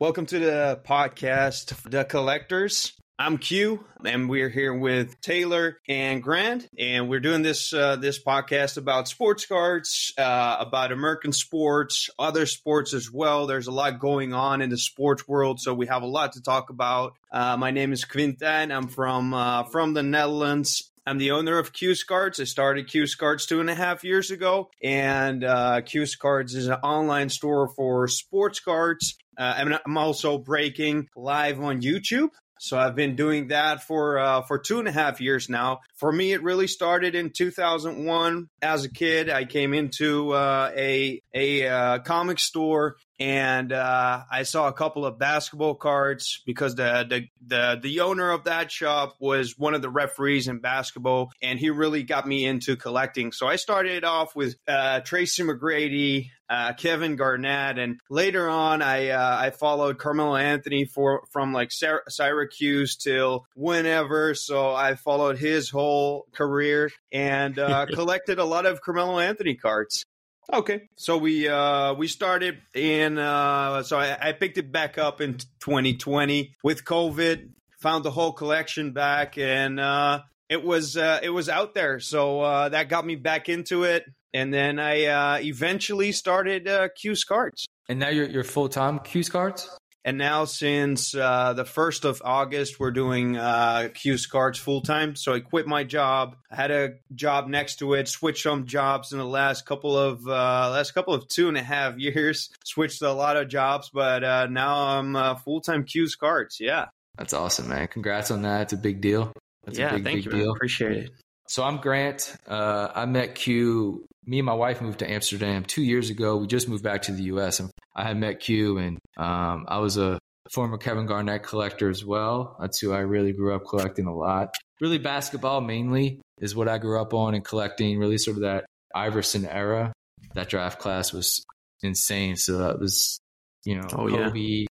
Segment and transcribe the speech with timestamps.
[0.00, 2.92] Welcome to the podcast, The Qollectors.
[3.18, 8.18] I'm Q, and we're here with Taylor and Grant, and we're doing this uh, this
[8.18, 13.46] podcast about sports cards, uh, about American sports, other sports as well.
[13.46, 16.40] There's a lot going on in the sports world, so we have a lot to
[16.40, 17.12] talk about.
[17.30, 18.74] Uh, my name is Quinten.
[18.74, 20.90] I'm from uh, from the Netherlands.
[21.10, 22.38] I'm the owner of Q's Cards.
[22.38, 25.80] I started Q's Cards two and a half years ago, and uh,
[26.20, 29.16] Cards is an online store for sports cards.
[29.36, 32.28] Uh, I'm also breaking live on YouTube.
[32.60, 35.80] So I've been doing that for uh, for two and a half years now.
[35.96, 38.48] For me, it really started in 2001.
[38.62, 44.44] As a kid, I came into uh, a a uh, comic store and uh, I
[44.44, 49.16] saw a couple of basketball cards because the, the the the owner of that shop
[49.20, 53.32] was one of the referees in basketball, and he really got me into collecting.
[53.32, 59.10] So I started off with uh, Tracy McGrady, uh, Kevin Garnett, and later on I
[59.10, 64.34] uh, I followed Carmelo Anthony for from like Syracuse till whenever.
[64.34, 70.06] So I followed his whole career and uh, collected a lot of Carmelo Anthony cards.
[70.52, 75.20] Okay, so we uh, we started in uh, so I, I, picked it back up
[75.20, 77.50] in 2020 with COVID.
[77.82, 82.00] Found the whole collection back, and uh, it was uh, it was out there.
[82.00, 86.88] So uh, that got me back into it, and then I uh, eventually started uh,
[86.96, 87.66] Q's Cards.
[87.88, 89.70] And now you're you're full time Q's Cards.
[90.04, 95.14] And now, since uh, the 1st of August, we're doing uh, Q's cards full time.
[95.14, 96.36] So I quit my job.
[96.50, 100.26] I had a job next to it, switched some jobs in the last couple of
[100.26, 102.48] uh, last couple of two and a half years.
[102.64, 106.58] Switched a lot of jobs, but uh, now I'm uh, full time Q's cards.
[106.60, 106.86] Yeah.
[107.18, 107.88] That's awesome, man.
[107.88, 108.62] Congrats on that.
[108.62, 109.32] It's a big deal.
[109.64, 110.38] That's yeah, a big, thank big you.
[110.40, 110.52] deal.
[110.52, 111.10] Appreciate it.
[111.48, 112.36] So I'm Grant.
[112.46, 114.06] Uh, I met Q.
[114.26, 116.36] Me and my wife moved to Amsterdam two years ago.
[116.36, 117.60] We just moved back to the U.S.
[117.60, 120.18] and I had met Q, and um, I was a
[120.52, 122.56] former Kevin Garnett collector as well.
[122.60, 124.54] That's who I really grew up collecting a lot.
[124.80, 127.98] Really, basketball mainly is what I grew up on and collecting.
[127.98, 129.92] Really, sort of that Iverson era.
[130.34, 131.44] That draft class was
[131.82, 132.36] insane.
[132.36, 133.20] So that was,
[133.64, 134.66] you know, oh, Kobe, yeah.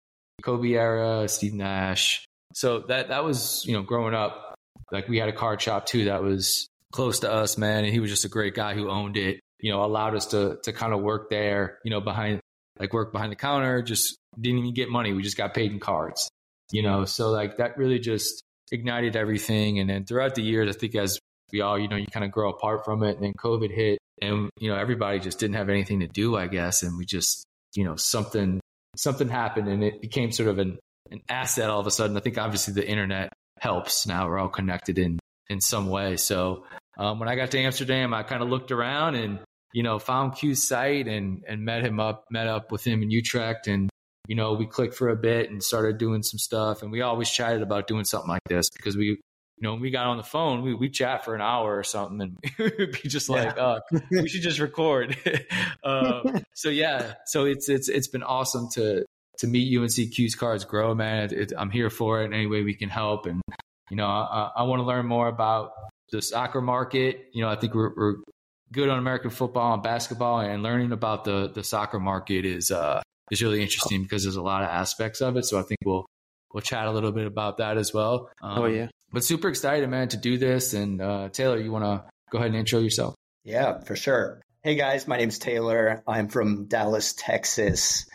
[0.43, 2.25] Kobe era, Steve Nash.
[2.53, 4.55] So that that was, you know, growing up
[4.91, 7.83] like we had a card shop too that was close to us, man.
[7.83, 10.57] And he was just a great guy who owned it, you know, allowed us to,
[10.63, 12.39] to kind of work there, you know, behind,
[12.79, 15.13] like work behind the counter, just didn't even get money.
[15.13, 16.29] We just got paid in cards,
[16.71, 17.05] you know?
[17.05, 19.79] So like that really just ignited everything.
[19.79, 21.19] And then throughout the years, I think as
[21.51, 23.99] we all, you know, you kind of grow apart from it and then COVID hit
[24.21, 26.83] and, you know, everybody just didn't have anything to do, I guess.
[26.83, 27.43] And we just,
[27.75, 28.59] you know, something,
[28.95, 30.77] something happened and it became sort of an,
[31.11, 32.17] an asset all of a sudden.
[32.17, 34.05] I think obviously the internet helps.
[34.05, 35.19] Now we're all connected in
[35.49, 36.17] in some way.
[36.17, 36.65] So
[36.97, 39.39] um, when I got to Amsterdam, I kind of looked around and
[39.73, 43.11] you know found Q's site and and met him up, met up with him in
[43.11, 43.89] Utrecht, and
[44.27, 46.81] you know we clicked for a bit and started doing some stuff.
[46.81, 49.17] And we always chatted about doing something like this because we.
[49.59, 51.83] You know, when we got on the phone, we we chat for an hour or
[51.83, 52.37] something, and
[52.77, 53.79] we'd be just like, yeah.
[53.91, 55.17] "Oh, we should just record."
[55.83, 59.03] uh, so yeah, so it's it's it's been awesome to
[59.39, 61.23] to meet you and see Q's cards grow, man.
[61.23, 63.25] It, it, I'm here for it in any way we can help.
[63.25, 63.41] And,
[63.89, 65.71] you know, I, I want to learn more about
[66.11, 67.29] the soccer market.
[67.33, 68.15] You know, I think we're, we're,
[68.73, 73.01] good on American football and basketball and learning about the, the soccer market is, uh,
[73.31, 75.45] is really interesting because there's a lot of aspects of it.
[75.45, 76.05] So I think we'll,
[76.53, 78.29] we'll chat a little bit about that as well.
[78.41, 78.87] Um, oh yeah.
[79.09, 80.73] But super excited, man, to do this.
[80.73, 83.15] And, uh, Taylor, you want to go ahead and intro yourself?
[83.45, 84.41] Yeah, for sure.
[84.63, 86.03] Hey guys, my name's Taylor.
[86.05, 88.05] I'm from Dallas, Texas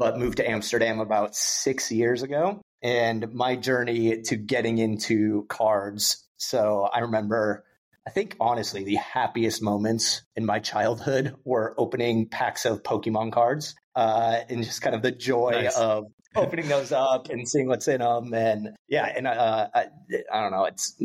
[0.00, 2.62] but moved to Amsterdam about six years ago.
[2.82, 6.26] And my journey to getting into cards.
[6.36, 7.64] So I remember,
[8.06, 13.74] I think honestly, the happiest moments in my childhood were opening packs of Pokemon cards
[13.94, 15.76] uh, and just kind of the joy nice.
[15.76, 18.32] of opening those up and seeing what's in them.
[18.32, 19.86] And yeah, and uh, I,
[20.32, 21.00] I don't know, it's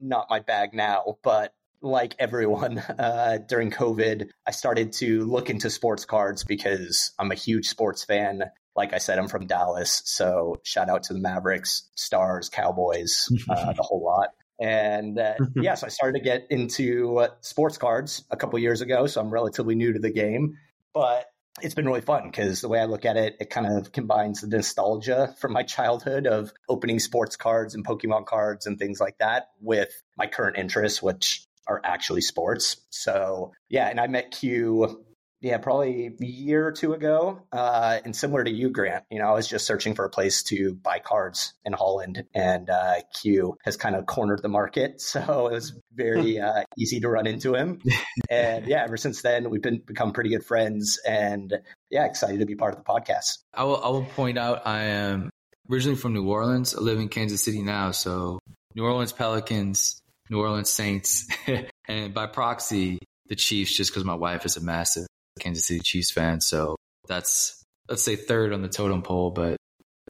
[0.00, 5.70] not my bag now, but like everyone uh, during COVID, I started to look into
[5.70, 8.42] sports cards because I'm a huge sports fan.
[8.76, 10.02] Like I said, I'm from Dallas.
[10.04, 14.30] So shout out to the Mavericks, Stars, Cowboys, uh, the whole lot.
[14.60, 19.06] And uh, yeah, so I started to get into sports cards a couple years ago.
[19.06, 20.58] So I'm relatively new to the game,
[20.92, 21.26] but
[21.62, 24.42] it's been really fun because the way I look at it, it kind of combines
[24.42, 29.18] the nostalgia from my childhood of opening sports cards and Pokemon cards and things like
[29.18, 32.76] that with my current interests, which are actually sports.
[32.90, 35.04] So yeah, and I met Q
[35.40, 37.42] yeah, probably a year or two ago.
[37.52, 40.42] Uh, and similar to you, Grant, you know, I was just searching for a place
[40.44, 45.02] to buy cards in Holland, and uh, Q has kind of cornered the market.
[45.16, 47.80] So it was very uh, easy to run into him.
[48.28, 51.00] and yeah, ever since then, we've been become pretty good friends.
[51.06, 51.54] And
[51.90, 53.38] yeah, excited to be part of the podcast.
[53.54, 55.30] I will, I will point out I am
[55.70, 56.74] originally from New Orleans.
[56.74, 57.92] I live in Kansas City now.
[57.92, 58.40] So
[58.74, 61.26] New Orleans Pelicans, New Orleans Saints,
[61.88, 62.98] and by proxy,
[63.28, 65.06] the Chiefs, just because my wife is a massive
[65.38, 66.40] Kansas City Chiefs fan.
[66.40, 66.76] So
[67.08, 69.56] that's let's say third on the totem pole, but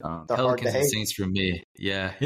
[0.02, 1.62] um, Pelicans and Saints for me.
[1.78, 2.12] Yeah.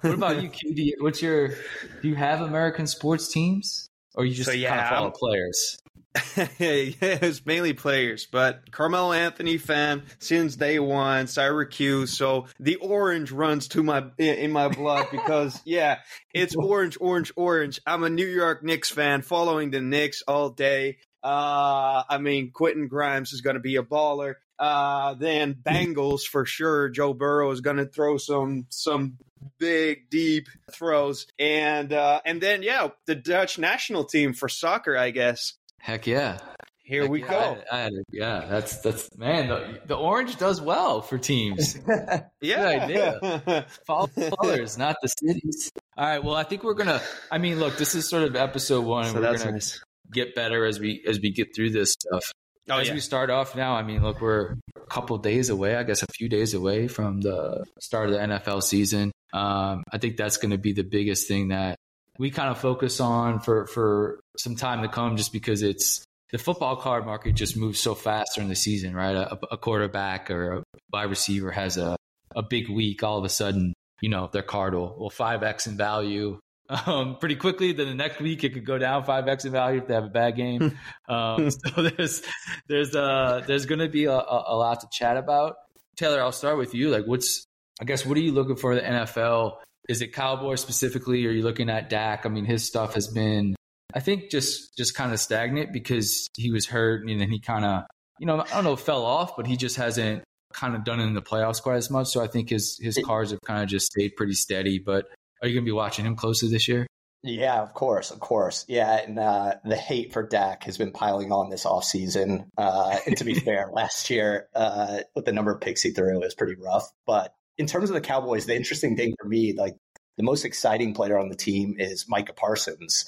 [0.00, 0.92] what about you, QD?
[1.00, 1.48] What's your?
[1.48, 5.12] Do you have American sports teams, or you just so, yeah, kind of follow I'm,
[5.12, 5.78] players?
[6.36, 12.16] yeah, it's mainly players, but Carmelo Anthony fan since day one, Syracuse.
[12.16, 15.98] So the orange runs to my in my blood because yeah,
[16.34, 17.80] it's orange, orange, orange.
[17.86, 20.98] I'm a New York Knicks fan, following the Knicks all day.
[21.22, 24.34] Uh, I mean, Quentin Grimes is going to be a baller.
[24.58, 26.88] Uh, then Bengals for sure.
[26.90, 29.16] Joe Burrow is going to throw some some
[29.58, 35.10] big deep throws, and uh, and then yeah, the Dutch national team for soccer, I
[35.10, 35.54] guess.
[35.78, 36.38] Heck yeah.
[36.82, 37.30] Here Heck we yeah.
[37.30, 37.58] go.
[37.70, 39.48] I, I, yeah, that's that's man.
[39.48, 41.78] The, the, orange does well for teams.
[41.88, 43.66] yeah, Good idea.
[43.86, 44.08] Follow
[44.42, 45.70] colors, not the cities.
[45.96, 46.22] All right.
[46.22, 47.00] Well, I think we're gonna.
[47.30, 49.04] I mean, look, this is sort of episode one.
[49.06, 49.80] So we're gonna nice.
[50.12, 52.32] Get better as we as we get through this stuff.
[52.68, 52.94] Oh, as yeah.
[52.94, 55.76] we start off now, I mean, look, we're a couple days away.
[55.76, 59.12] I guess a few days away from the start of the NFL season.
[59.32, 61.76] Um, I think that's going to be the biggest thing that
[62.18, 66.38] we kind of focus on for for some time to come, just because it's the
[66.38, 69.16] football card market just moves so fast during the season, right?
[69.16, 70.62] A, a quarterback or a
[70.92, 71.96] wide receiver has a
[72.36, 75.66] a big week, all of a sudden, you know, their card will will five x
[75.66, 76.38] in value
[76.86, 77.72] um, pretty quickly.
[77.72, 80.04] Then the next week it could go down five x in value if they have
[80.04, 80.78] a bad game.
[81.08, 82.22] um, so there's
[82.68, 85.56] there's uh there's going to be a, a, lot to chat about.
[85.96, 86.90] Taylor, I'll start with you.
[86.90, 87.44] Like, what's
[87.80, 89.56] I guess what are you looking for the NFL
[89.88, 91.26] is it Cowboys specifically?
[91.26, 92.24] Or are you looking at Dak?
[92.24, 93.56] I mean, his stuff has been,
[93.92, 97.64] I think, just just kind of stagnant because he was hurt and then he kind
[97.64, 97.84] of,
[98.20, 101.04] you know, I don't know, fell off, but he just hasn't kind of done it
[101.04, 102.08] in the playoffs quite as much.
[102.08, 104.78] So I think his his cards have kind of just stayed pretty steady.
[104.78, 105.06] But
[105.42, 106.86] are you going to be watching him closely this year?
[107.22, 108.64] Yeah, of course, of course.
[108.66, 112.46] Yeah, and uh, the hate for Dak has been piling on this offseason.
[112.56, 116.16] Uh, and to be fair, last year, uh, with the number of picks he threw,
[116.16, 116.90] it was pretty rough.
[117.06, 119.76] But in terms of the Cowboys, the interesting thing for me, like
[120.16, 123.04] the most exciting player on the team is Micah Parsons.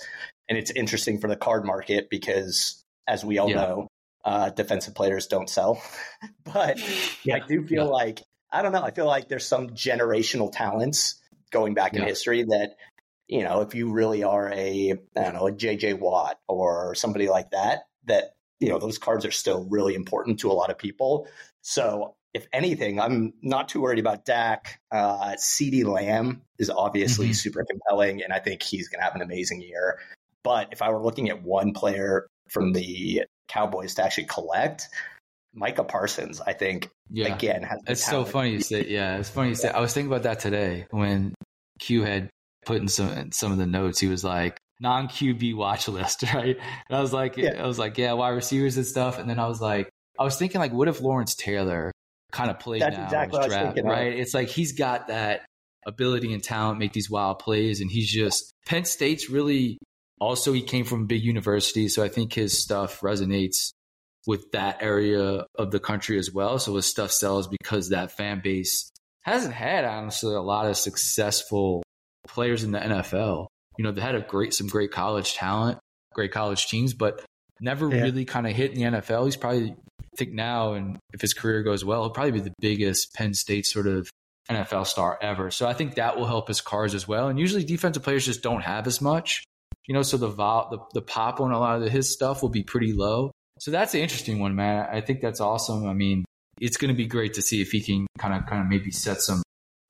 [0.49, 3.57] And it's interesting for the card market because, as we all yeah.
[3.57, 3.89] know,
[4.25, 5.83] uh, defensive players don't sell.
[6.45, 6.79] but
[7.25, 7.37] yeah.
[7.37, 7.91] I do feel yeah.
[7.91, 11.19] like, I don't know, I feel like there's some generational talents
[11.53, 12.77] going back in history that,
[13.29, 17.29] you know, if you really are a, I don't know, a JJ Watt or somebody
[17.29, 20.79] like that, that, you know, those cards are still really important to a lot of
[20.79, 21.29] people.
[21.61, 24.81] So if anything, I'm not too worried about Dak.
[24.91, 27.35] Uh, CeeDee Lamb is obviously mm-hmm.
[27.35, 29.99] super compelling, and I think he's going to have an amazing year.
[30.43, 34.89] But if I were looking at one player from the Cowboys to actually collect,
[35.55, 37.35] Micah Parsons, I think, yeah.
[37.35, 37.81] again, has.
[37.87, 38.87] It's so funny you say.
[38.89, 39.69] Yeah, it's funny you say.
[39.69, 41.35] I was thinking about that today when
[41.79, 42.31] Q had
[42.65, 44.01] put in some in some of the notes.
[44.01, 46.57] He was like non QB watch list, right?
[46.89, 47.63] And I was like, yeah.
[47.63, 49.19] I was like, yeah, wide receivers and stuff.
[49.19, 49.89] And then I was like,
[50.19, 51.93] I was thinking like, what if Lawrence Taylor
[52.33, 54.15] kind of played That's now exactly draft, right?
[54.15, 54.21] Of.
[54.21, 55.43] It's like he's got that
[55.87, 59.79] ability and talent, make these wild plays, and he's just Penn State's really
[60.21, 63.73] also he came from a big university, so I think his stuff resonates
[64.27, 66.59] with that area of the country as well.
[66.59, 68.91] So his stuff sells because that fan base
[69.23, 71.83] hasn't had honestly a lot of successful
[72.27, 73.47] players in the NFL.
[73.79, 75.79] You know, they had a great some great college talent,
[76.15, 77.25] great college teams, but
[77.61, 78.03] never yeah.
[78.03, 79.25] really kind of hit in the NFL.
[79.25, 82.55] He's probably I think now, and if his career goes well, he'll probably be the
[82.61, 84.11] biggest Penn State sort of
[84.51, 85.51] NFL star ever.
[85.51, 87.29] So I think that will help his cars as well.
[87.29, 89.45] And usually defensive players just don't have as much,
[89.87, 92.51] you know, so the vol, the, the pop on a lot of his stuff will
[92.51, 93.31] be pretty low.
[93.63, 94.89] So that's an interesting one, man.
[94.91, 95.87] I think that's awesome.
[95.87, 96.25] I mean,
[96.61, 98.91] it's going to be great to see if he can kind of, kind of maybe
[98.91, 99.41] set some,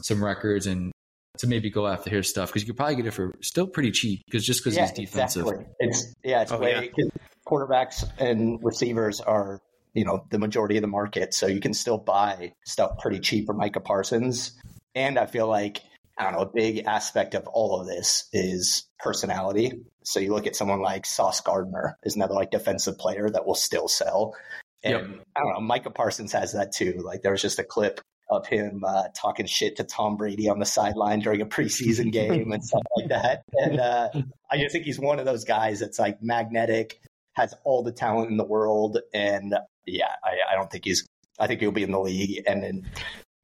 [0.02, 0.92] some records and
[1.38, 3.90] to maybe go after his stuff because you could probably get it for still pretty
[3.90, 5.46] cheap because just because yeah, he's defensive.
[5.46, 5.66] Exactly.
[5.78, 7.04] It's yeah, it's oh, way yeah.
[7.48, 9.58] quarterbacks and receivers are
[9.94, 11.32] you know the majority of the market.
[11.32, 14.52] So you can still buy stuff pretty cheap for Micah Parsons.
[14.94, 15.80] And I feel like
[16.18, 19.72] I don't know, a big aspect of all of this is personality.
[20.04, 23.54] So you look at someone like Sauce Gardner is another like defensive player that will
[23.54, 24.34] still sell.
[24.82, 25.26] And yep.
[25.36, 27.02] I don't know, Micah Parsons has that too.
[27.04, 30.58] Like there was just a clip of him uh, talking shit to Tom Brady on
[30.58, 33.42] the sideline during a preseason game and stuff like that.
[33.52, 34.08] And uh,
[34.50, 37.00] I just think he's one of those guys that's like magnetic
[37.34, 38.98] has all the talent in the world.
[39.12, 39.54] And
[39.86, 41.06] yeah, I, I don't think he's,
[41.38, 42.90] I think he'll be in the league and an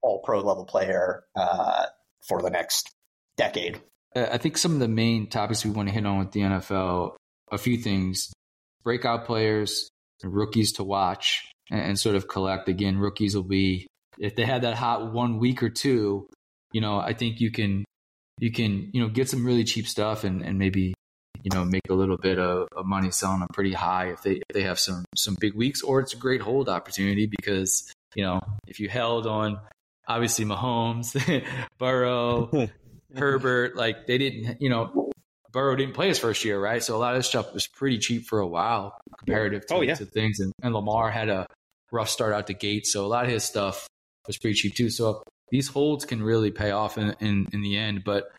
[0.03, 1.87] all pro level player uh,
[2.27, 2.95] for the next
[3.37, 3.81] decade.
[4.19, 6.41] Uh, I think some of the main topics we want to hit on with the
[6.41, 7.17] NFL,
[7.51, 8.33] a few things
[8.83, 9.91] breakout players,
[10.23, 12.69] rookies to watch, and, and sort of collect.
[12.69, 13.87] Again, rookies will be,
[14.19, 16.27] if they had that hot one week or two,
[16.73, 17.85] you know, I think you can,
[18.39, 20.95] you can, you know, get some really cheap stuff and, and maybe
[21.45, 24.33] you know make a little bit of, of, money selling them pretty high if they
[24.33, 28.25] if they have some some big weeks or it's a great hold opportunity because you
[28.25, 29.61] know if you held on
[30.09, 31.15] obviously Mahomes,
[31.79, 32.51] Burrow,
[33.17, 35.11] Herbert, like they didn't you know
[35.53, 36.83] Burrow didn't play his first year, right?
[36.83, 39.81] So a lot of this stuff was pretty cheap for a while comparative to, oh,
[39.81, 39.95] yeah.
[39.95, 40.41] to things.
[40.41, 41.47] And, and Lamar had a
[41.91, 42.87] rough start out the gate.
[42.87, 43.89] So a lot of his stuff
[44.27, 44.91] was pretty cheap too.
[44.91, 48.05] So these holds can really pay off in, in, in the end.
[48.05, 48.31] But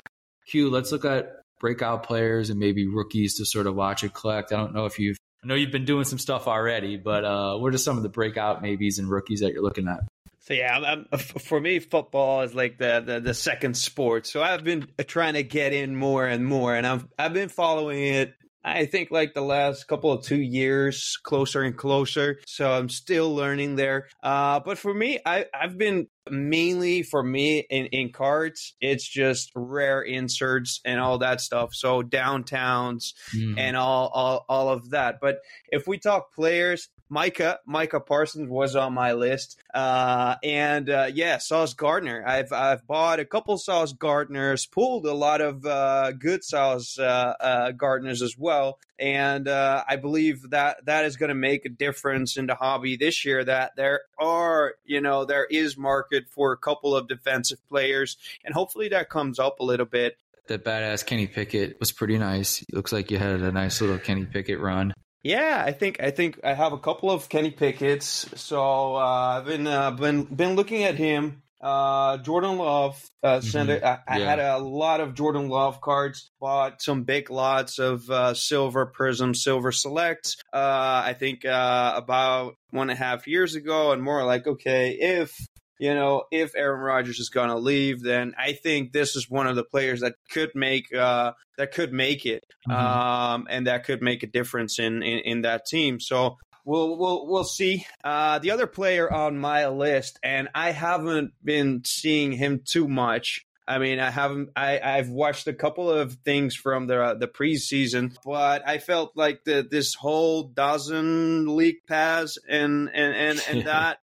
[0.48, 4.54] Q, let's look at breakout players and maybe rookies to sort of watch and collect.
[4.54, 7.58] I don't know if you've I know you've been doing some stuff already, but uh,
[7.58, 10.02] what are some of the breakout maybes and rookies that you're looking at?
[10.50, 14.26] So yeah, I'm, I'm, for me, football is like the, the, the second sport.
[14.26, 18.02] So I've been trying to get in more and more, and I've I've been following
[18.02, 22.40] it I think like the last couple of two years, closer and closer.
[22.46, 24.10] So I'm still learning there.
[24.22, 29.52] Uh, but for me, I, I've been mainly for me in, in cards, it's just
[29.56, 31.70] rare inserts and all that stuff.
[31.74, 33.58] So downtowns mm.
[33.58, 35.16] and all, all all of that.
[35.22, 35.38] But
[35.70, 39.60] if we talk players, Micah, Micah Parsons was on my list.
[39.74, 42.24] Uh, and uh, yeah, Sauce Gardner.
[42.26, 47.34] I've I've bought a couple Sauce Gardners, pulled a lot of uh, good Sauce uh,
[47.40, 48.80] uh, Gardners as well.
[49.00, 52.96] And uh, I believe that that is going to make a difference in the hobby
[52.96, 53.44] this year.
[53.44, 58.54] That there are, you know, there is market for a couple of defensive players, and
[58.54, 62.66] hopefully that comes up a little bit that badass Kenny Pickett was pretty nice.
[62.74, 64.94] Looks like you had a nice little Kenny Pickett run.
[65.24, 68.28] Yeah, I think I think I have a couple of Kenny Pickett's.
[68.36, 71.44] So uh, I've been uh, been been looking at him.
[71.62, 73.86] Uh, Jordan Love uh, mm-hmm.
[73.86, 76.32] I, I had a lot of Jordan Love cards.
[76.40, 80.38] Bought some big lots of uh, Silver Prism, Silver Select.
[80.54, 84.92] Uh, I think uh, about one and a half years ago, and more like okay,
[84.92, 85.36] if
[85.80, 89.48] you know, if Aaron Rodgers is going to leave, then I think this is one
[89.48, 92.72] of the players that could make uh, that could make it, mm-hmm.
[92.72, 96.02] um, and that could make a difference in, in, in that team.
[96.02, 97.86] So we'll we'll we'll see.
[98.04, 103.46] Uh, the other player on my list, and I haven't been seeing him too much.
[103.66, 104.50] I mean, I haven't.
[104.58, 109.14] I I've watched a couple of things from the uh, the preseason, but I felt
[109.16, 114.00] like the this whole DAZN league pass and and and and that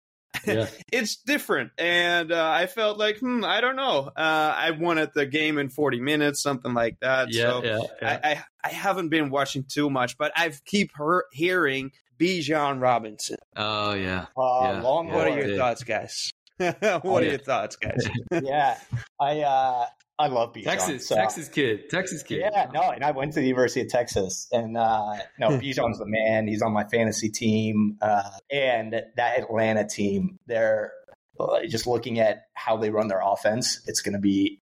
[0.45, 0.67] yeah.
[0.91, 1.71] it's different.
[1.77, 4.11] And uh, I felt like, hmm, I don't know.
[4.15, 7.33] Uh, I wanted the game in 40 minutes, something like that.
[7.33, 8.19] Yeah, so yeah, yeah.
[8.23, 13.37] I, I, I, haven't been watching too much, but I keep her- hearing Bijan Robinson.
[13.55, 14.27] Oh, yeah.
[14.37, 14.81] Uh, yeah.
[14.81, 16.31] Long what are your thoughts, guys?
[16.57, 18.07] what are your thoughts, guys?
[18.31, 18.77] yeah,
[19.19, 19.85] I uh,
[20.21, 20.63] I love Bijan.
[20.63, 21.15] Texas, so.
[21.15, 22.39] Texas kid, Texas kid.
[22.39, 26.05] Yeah, no, and I went to the University of Texas, and uh, no, Bijan's the
[26.05, 26.47] man.
[26.47, 30.39] He's on my fantasy team, uh, and that Atlanta team.
[30.45, 30.93] They're
[31.39, 33.81] uh, just looking at how they run their offense.
[33.87, 34.61] It's going to be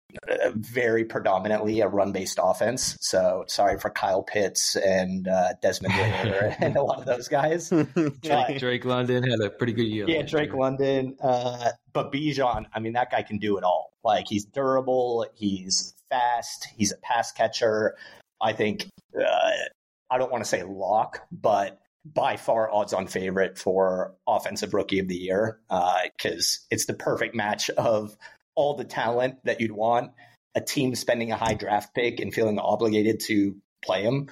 [0.54, 2.96] very predominantly a run based offense.
[3.00, 7.68] So sorry for Kyle Pitts and uh, Desmond Ridder and a lot of those guys.
[8.22, 10.08] Drake, Drake, London had a pretty good year.
[10.08, 10.58] Yeah, Drake year.
[10.58, 11.16] London.
[11.20, 13.79] Uh, but Bijan, I mean, that guy can do it all.
[14.04, 17.96] Like he's durable, he's fast, he's a pass catcher.
[18.40, 18.88] I think
[19.18, 19.50] uh,
[20.10, 25.00] I don't want to say lock, but by far odds on favorite for offensive rookie
[25.00, 28.16] of the year because uh, it's the perfect match of
[28.54, 30.12] all the talent that you'd want,
[30.54, 34.28] a team spending a high draft pick and feeling obligated to play him,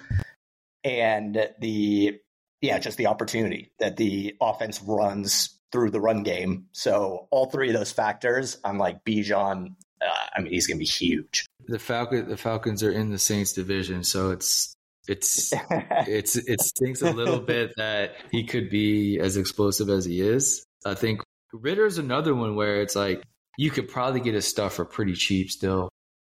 [0.85, 2.19] and the
[2.61, 6.67] yeah, just the opportunity that the offense runs through the run game.
[6.73, 9.75] So all three of those factors, I'm like Bijan.
[10.01, 11.47] Uh, I mean, he's going to be huge.
[11.67, 14.75] The Falcon, the Falcons are in the Saints division, so it's
[15.09, 20.21] it's it's it stinks a little bit that he could be as explosive as he
[20.21, 20.65] is.
[20.87, 21.23] I think
[21.53, 23.23] Ridder's another one where it's like
[23.57, 25.89] you could probably get his stuff for pretty cheap still.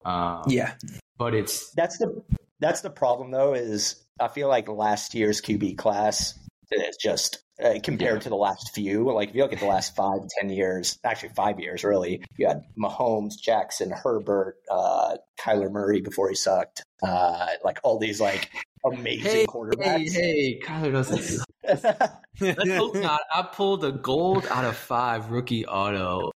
[0.04, 0.74] Um, yeah,
[1.18, 2.22] but it's that's the
[2.60, 3.54] that's the problem though.
[3.54, 6.38] Is I feel like last year's QB class
[6.72, 8.20] is just uh, compared yeah.
[8.20, 9.12] to the last few.
[9.12, 12.48] Like if you look at the last five, ten years, actually five years, really, you
[12.48, 16.84] had Mahomes, Jackson, Herbert, uh, Kyler Murray before he sucked.
[17.02, 18.50] Uh, like all these like
[18.86, 20.12] amazing hey, quarterbacks.
[20.14, 21.46] Hey, hey, Kyler doesn't.
[22.42, 23.22] Let's hope not.
[23.34, 26.33] I pulled a gold out of five rookie auto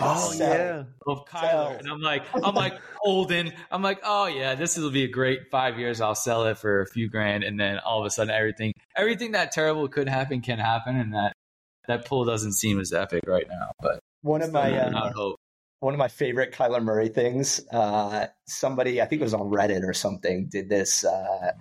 [0.00, 3.52] Oh yeah, of Kyler, and I'm like, I'm like Holden.
[3.70, 6.00] I'm like, oh yeah, this will be a great five years.
[6.00, 9.32] I'll sell it for a few grand, and then all of a sudden, everything everything
[9.32, 11.32] that terrible could happen can happen, and that
[11.86, 13.70] that pull doesn't seem as epic right now.
[13.80, 15.34] But one of my uh,
[15.80, 17.60] one of my favorite Kyler Murray things.
[17.70, 21.52] Uh, somebody, I think it was on Reddit or something, did this uh,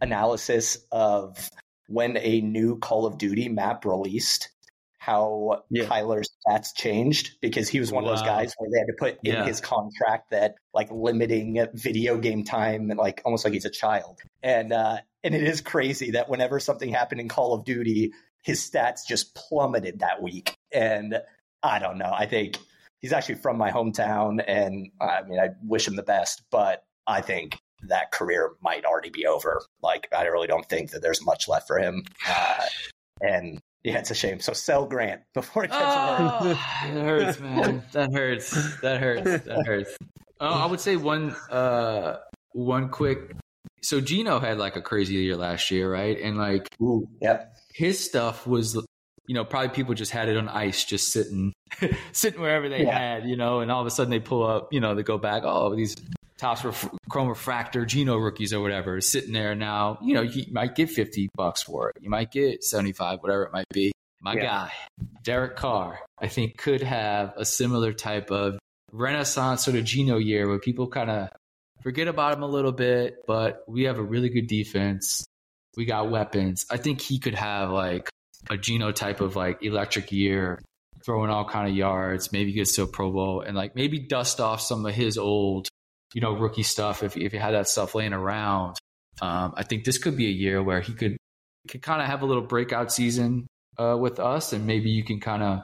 [0.00, 1.50] analysis of
[1.88, 4.50] when a new Call of Duty map released,
[5.02, 5.84] how yeah.
[5.84, 8.10] Kyler's stats changed because he was one wow.
[8.10, 9.44] of those guys where they had to put in yeah.
[9.44, 14.20] his contract that like limiting video game time and like almost like he's a child.
[14.44, 18.12] And uh, and it is crazy that whenever something happened in Call of Duty,
[18.44, 20.54] his stats just plummeted that week.
[20.72, 21.18] And
[21.64, 22.12] I don't know.
[22.16, 22.58] I think
[23.00, 27.22] he's actually from my hometown, and I mean, I wish him the best, but I
[27.22, 29.62] think that career might already be over.
[29.82, 32.04] Like, I really don't think that there's much left for him.
[32.28, 32.66] Uh,
[33.20, 34.40] and yeah, it's a shame.
[34.40, 36.58] So sell Grant before it gets oh, worse.
[36.82, 37.82] That hurts, man.
[37.92, 38.80] That hurts.
[38.80, 39.44] That hurts.
[39.44, 39.96] That hurts.
[40.40, 42.18] Oh, I would say one uh
[42.52, 43.36] one quick
[43.82, 46.18] so Geno had like a crazy year last year, right?
[46.20, 47.56] And like Ooh, yep.
[47.74, 48.76] his stuff was
[49.26, 51.52] you know, probably people just had it on ice, just sitting,
[52.12, 52.98] sitting wherever they yeah.
[52.98, 55.16] had, you know, and all of a sudden they pull up, you know, they go
[55.16, 55.94] back, oh, these
[56.42, 59.98] Topps ref- chrome refractor Geno rookies or whatever is sitting there now.
[60.02, 61.98] You know, you might get 50 bucks for it.
[62.00, 63.92] You might get 75, whatever it might be.
[64.20, 64.42] My yeah.
[64.42, 64.72] guy,
[65.22, 68.58] Derek Carr, I think could have a similar type of
[68.90, 71.28] renaissance sort of Geno year where people kind of
[71.80, 75.24] forget about him a little bit, but we have a really good defense.
[75.76, 76.66] We got weapons.
[76.68, 78.08] I think he could have like
[78.50, 80.60] a Geno type of like electric year,
[81.04, 84.40] throwing all kind of yards, maybe gets to a Pro Bowl and like maybe dust
[84.40, 85.68] off some of his old,
[86.14, 88.76] you know, rookie stuff if if he had that stuff laying around.
[89.20, 91.16] Um, I think this could be a year where he could
[91.68, 93.46] could kind of have a little breakout season
[93.78, 95.60] uh, with us, and maybe you can kind of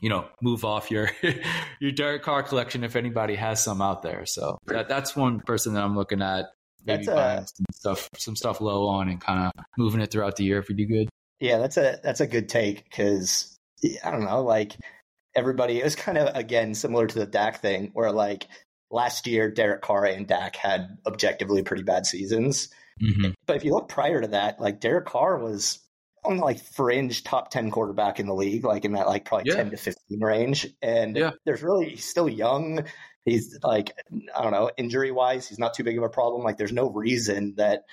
[0.00, 1.10] you know move off your
[1.80, 4.26] your Derek Carr collection if anybody has some out there.
[4.26, 6.46] So that, that's one person that I'm looking at.
[6.84, 10.36] Maybe buying a, some stuff some stuff low on and kind of moving it throughout
[10.36, 11.08] the year if we do good.
[11.40, 13.56] Yeah, that's a that's a good take because
[14.04, 14.76] I don't know, like
[15.34, 15.80] everybody.
[15.80, 18.46] It was kind of again similar to the Dak thing, where like
[18.90, 22.68] last year Derek Carr and Dak had objectively pretty bad seasons.
[23.02, 23.30] Mm-hmm.
[23.46, 25.80] But if you look prior to that, like Derek Carr was
[26.24, 29.56] on like fringe top 10 quarterback in the league, like in that like probably yeah.
[29.56, 30.66] 10 to 15 range.
[30.82, 31.32] And yeah.
[31.44, 32.84] there's really, he's still young.
[33.24, 33.92] He's like,
[34.34, 36.42] I don't know, injury wise, he's not too big of a problem.
[36.42, 37.84] Like there's no reason that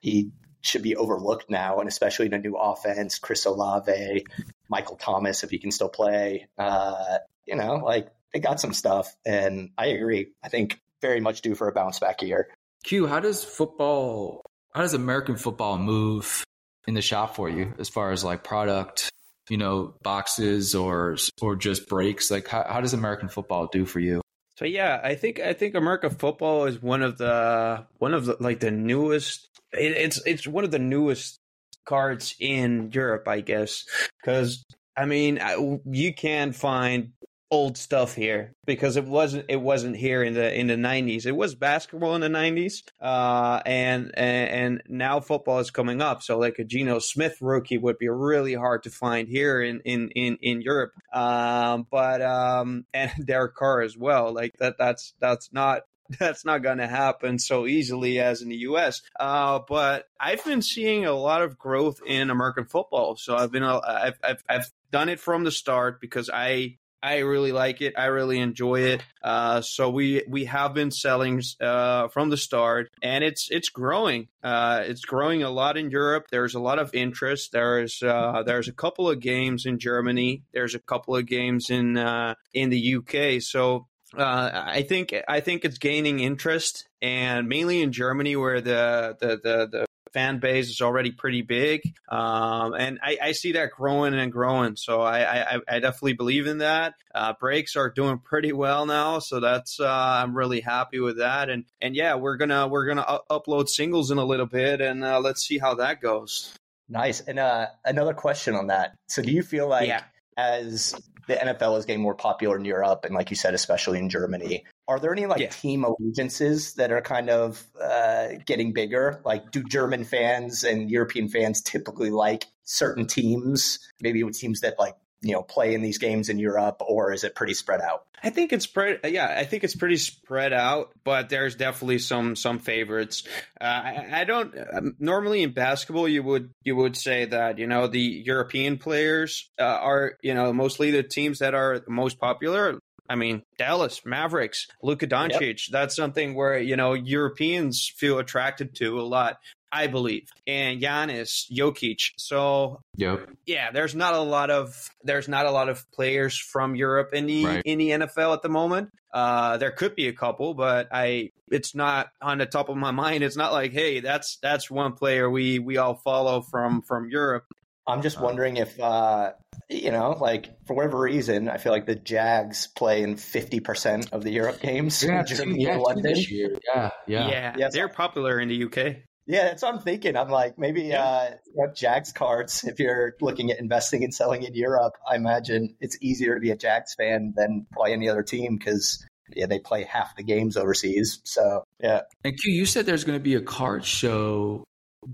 [0.00, 3.18] he should be overlooked now, and especially in a new offense.
[3.18, 4.24] Chris Olave,
[4.68, 6.48] Michael Thomas, if he can still play.
[6.56, 10.32] Uh, you know, like they got some stuff, and I agree.
[10.42, 12.48] I think very much due for a bounce back year.
[12.84, 16.44] Q, how does football, how does American football move
[16.86, 19.10] in the shop for you as far as like product,
[19.48, 22.30] you know, boxes or or just breaks?
[22.30, 24.22] Like, how, how does American football do for you?
[24.56, 28.36] So yeah, I think I think American football is one of the one of the
[28.40, 31.38] like the newest it, it's it's one of the newest
[31.84, 33.84] cards in Europe, I guess,
[34.20, 34.64] because
[34.96, 35.40] I mean
[35.84, 37.12] you can find
[37.52, 41.36] old stuff here because it wasn't it wasn't here in the in the 90s it
[41.36, 46.38] was basketball in the 90s uh, and, and and now football is coming up so
[46.38, 50.38] like a Geno Smith rookie would be really hard to find here in in in,
[50.40, 55.82] in Europe um, but um, and Derek Carr as well like that that's that's not
[56.18, 59.02] that's not going to happen so easily as in the U.S.
[59.18, 63.16] Uh, but I've been seeing a lot of growth in American football.
[63.16, 67.52] So I've been I've I've, I've done it from the start because I I really
[67.52, 67.94] like it.
[67.98, 69.02] I really enjoy it.
[69.22, 74.28] Uh, so we we have been selling uh, from the start, and it's it's growing.
[74.42, 76.26] Uh, it's growing a lot in Europe.
[76.30, 77.52] There's a lot of interest.
[77.52, 80.44] There's uh, there's a couple of games in Germany.
[80.52, 83.42] There's a couple of games in uh, in the UK.
[83.42, 89.16] So uh, I think I think it's gaining interest, and mainly in Germany, where the
[89.18, 93.70] the the, the fan base is already pretty big, um, and I, I, see that
[93.70, 94.76] growing and growing.
[94.76, 96.94] So I, I, I definitely believe in that.
[97.14, 101.50] Uh, breaks are doing pretty well now, so that's uh, I'm really happy with that.
[101.50, 105.04] And and yeah, we're gonna we're gonna u- upload singles in a little bit, and
[105.04, 106.54] uh, let's see how that goes.
[106.88, 107.20] Nice.
[107.20, 108.94] And uh, another question on that.
[109.08, 110.02] So do you feel like yeah.
[110.36, 110.94] as
[111.26, 114.64] the NFL is getting more popular in Europe, and like you said, especially in Germany.
[114.88, 115.48] Are there any like yeah.
[115.48, 119.20] team allegiances that are kind of uh, getting bigger?
[119.24, 123.78] Like, do German fans and European fans typically like certain teams?
[124.00, 127.24] Maybe with teams that like you know play in these games in Europe, or is
[127.24, 128.04] it pretty spread out?
[128.24, 129.10] I think it's pretty.
[129.10, 133.24] Yeah, I think it's pretty spread out, but there's definitely some some favorites.
[133.60, 137.66] Uh, I, I, don't um, normally in basketball you would you would say that you
[137.66, 142.78] know the European players uh, are you know mostly the teams that are most popular.
[143.08, 145.40] I mean, Dallas Mavericks, Luka Doncic.
[145.40, 145.56] Yep.
[145.70, 149.38] That's something where you know Europeans feel attracted to a lot.
[149.74, 152.10] I believe, and Giannis, Jokic.
[152.18, 153.30] So Yep.
[153.46, 157.24] yeah, there's not a lot of there's not a lot of players from Europe in
[157.26, 157.62] the Right.
[157.64, 158.90] in the NFL at the moment.
[159.14, 162.90] Uh, there could be a couple, but I it's not on the top of my
[163.04, 163.24] mind.
[163.24, 167.44] It's not like, hey, that's that's one player we we all follow from from Europe.
[167.86, 169.32] I'm just Um, wondering if, uh,
[169.68, 174.22] you know, like for whatever reason, I feel like the Jags play in 50% of
[174.22, 175.02] the Europe games.
[175.02, 176.02] You're gonna have in two, yeah, and two London.
[176.04, 176.56] this year.
[176.66, 177.28] Yeah, yeah.
[177.28, 177.72] Yeah, Yes.
[177.72, 178.96] they're popular in the UK.
[179.26, 180.16] Yeah, that's what I'm thinking.
[180.16, 181.02] I'm like, maybe Yeah.
[181.04, 185.14] uh, you know, Jags cards, if you're looking at investing and selling in Europe, I
[185.16, 189.46] imagine it's easier to be a Jags fan than probably any other team because, yeah,
[189.46, 191.20] they play half the games overseas.
[191.24, 192.02] So, yeah.
[192.24, 194.64] And Q, you said there's going to be a card show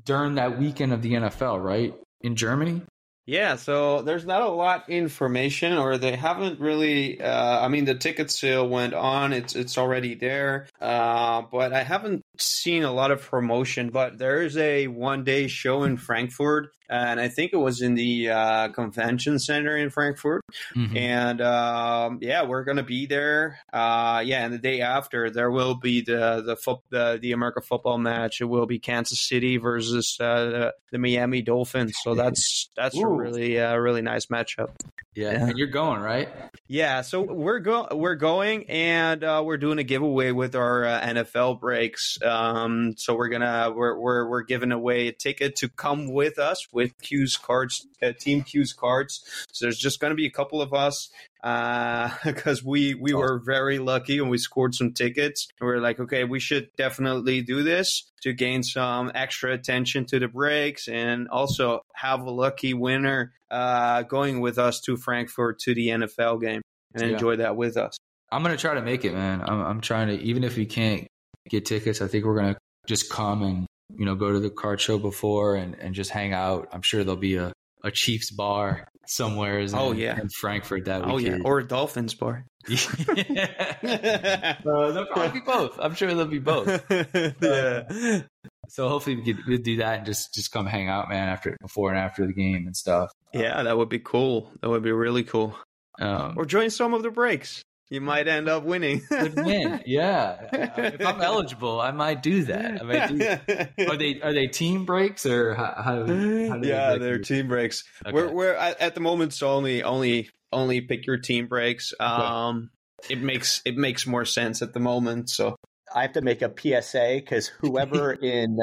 [0.04, 1.94] during that weekend of the NFL, right?
[2.20, 2.82] In Germany?
[3.28, 7.20] Yeah, so there's not a lot information, or they haven't really.
[7.20, 11.82] Uh, I mean, the ticket sale went on; it's it's already there, uh, but I
[11.82, 13.90] haven't seen a lot of promotion.
[13.90, 17.94] But there is a one day show in Frankfurt, and I think it was in
[17.94, 20.42] the uh, convention center in Frankfurt.
[20.76, 20.96] Mhm.
[20.96, 23.58] And um, yeah, we're gonna be there.
[23.72, 27.60] Uh, yeah, and the day after there will be the the fo- the, the America
[27.60, 28.40] football match.
[28.40, 31.94] It will be Kansas City versus uh, the, the Miami Dolphins.
[32.02, 34.70] So that's that's a really uh, really nice matchup.
[35.18, 35.32] Yeah.
[35.32, 35.48] Yeah.
[35.48, 36.28] And you're going, right?
[36.68, 41.00] Yeah, so we're go we're going and uh, we're doing a giveaway with our uh,
[41.00, 42.18] NFL breaks.
[42.22, 46.68] Um, so we're gonna we're, we're we're giving away a ticket to come with us
[46.72, 49.24] with Q's cards, uh, Team Q's cards.
[49.50, 51.10] So there's just gonna be a couple of us
[52.24, 55.48] because we we were very lucky and we scored some tickets.
[55.60, 60.04] And we are like, okay, we should definitely do this to gain some extra attention
[60.06, 65.58] to the breaks and also have a lucky winner uh, going with us to Frankfurt
[65.60, 66.62] to the NFL game
[66.94, 67.12] and Yeah.
[67.12, 67.96] enjoy that with us.
[68.30, 69.40] I'm going to try to make it, man.
[69.40, 71.06] I'm, I'm trying to, even if we can't
[71.48, 74.50] get tickets, I think we're going to just come and, you know, go to the
[74.50, 76.68] card show before and, and just hang out.
[76.72, 77.52] I'm sure there'll be a,
[77.84, 80.20] a Chiefs bar somewhere in, Oh, yeah.
[80.20, 81.34] in Frankfurt that weekend.
[81.34, 82.44] Oh yeah, or a Dolphins bar.
[82.68, 83.46] yeah.
[84.68, 85.78] Uh, probably be both.
[85.80, 86.68] I'm sure there'll be both.
[87.40, 88.22] yeah.
[88.68, 91.56] So hopefully we could we'll do that and just just come hang out, man, after
[91.60, 93.10] before and after the game and stuff.
[93.32, 94.50] yeah, that would be cool.
[94.60, 95.56] That would be really cool.
[96.00, 97.62] Um, Or join some of the breaks.
[97.90, 99.00] You might end up winning.
[99.08, 100.36] good win, yeah.
[100.78, 102.82] If I'm eligible, I might do that.
[102.82, 103.86] I might do.
[103.88, 105.74] Are they are they team breaks or how?
[105.76, 107.84] how, how do yeah, break they're team breaks.
[108.04, 108.12] Okay.
[108.12, 111.94] We're we're at at the moment so only only only pick your team breaks.
[111.98, 112.70] Um,
[113.08, 115.30] it makes it makes more sense at the moment.
[115.30, 115.56] So
[115.94, 118.58] I have to make a PSA because whoever in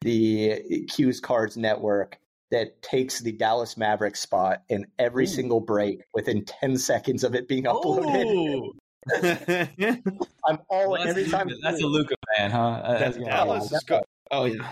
[0.00, 2.18] the Q's Cards network
[2.54, 5.26] that takes the Dallas Mavericks spot in every Ooh.
[5.26, 8.70] single break within 10 seconds of it being uploaded,
[10.46, 11.48] I'm all well, that's, every a time.
[11.48, 12.60] Luka, that's a Luka fan, huh?
[12.62, 14.02] Uh, That's yeah, Dallas is go.
[14.30, 14.70] Oh yeah,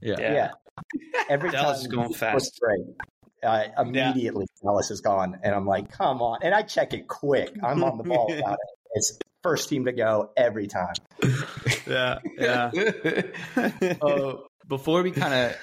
[0.00, 0.16] yeah.
[0.18, 0.32] yeah.
[0.32, 0.50] Yeah.
[1.28, 2.34] Every Dallas time is going fast.
[2.34, 2.80] puts break,
[3.44, 5.38] uh, immediately Dallas is gone.
[5.44, 6.38] And I'm like, come on.
[6.42, 7.54] And I check it quick.
[7.62, 8.68] I'm on the ball about it.
[8.94, 10.94] It's first team to go every time.
[11.86, 12.70] yeah, yeah.
[14.02, 14.34] uh,
[14.66, 15.56] before we kind of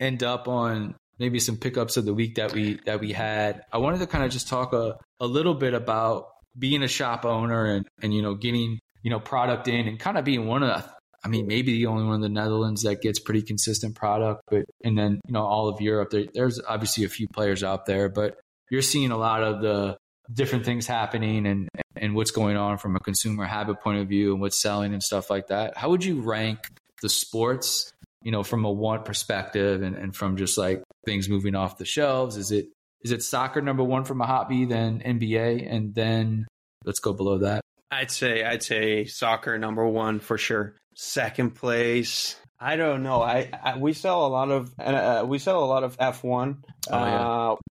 [0.00, 3.78] end up on maybe some pickups of the week that we that we had, I
[3.78, 6.28] wanted to kind of just talk a, a little bit about
[6.58, 10.18] being a shop owner and and you know getting you know product in and kind
[10.18, 10.90] of being one of the,
[11.24, 14.64] I mean maybe the only one in the Netherlands that gets pretty consistent product, but
[14.84, 18.08] and then you know all of Europe there, there's obviously a few players out there,
[18.08, 18.38] but
[18.70, 19.96] you're seeing a lot of the
[20.32, 24.32] different things happening and and what's going on from a consumer habit point of view
[24.32, 25.76] and what's selling and stuff like that.
[25.76, 26.58] How would you rank
[27.02, 31.54] the sports, you know, from a one perspective and, and from just like things moving
[31.54, 32.36] off the shelves?
[32.36, 32.66] Is it
[33.02, 36.46] is it soccer number one from a hobby, then NBA, and then
[36.84, 37.60] let's go below that?
[37.90, 40.74] I'd say I'd say soccer number one for sure.
[40.94, 42.36] Second place.
[42.60, 43.22] I don't know.
[43.22, 46.64] I, I we sell a lot of uh, we sell a lot of F one.
[46.90, 46.98] Oh,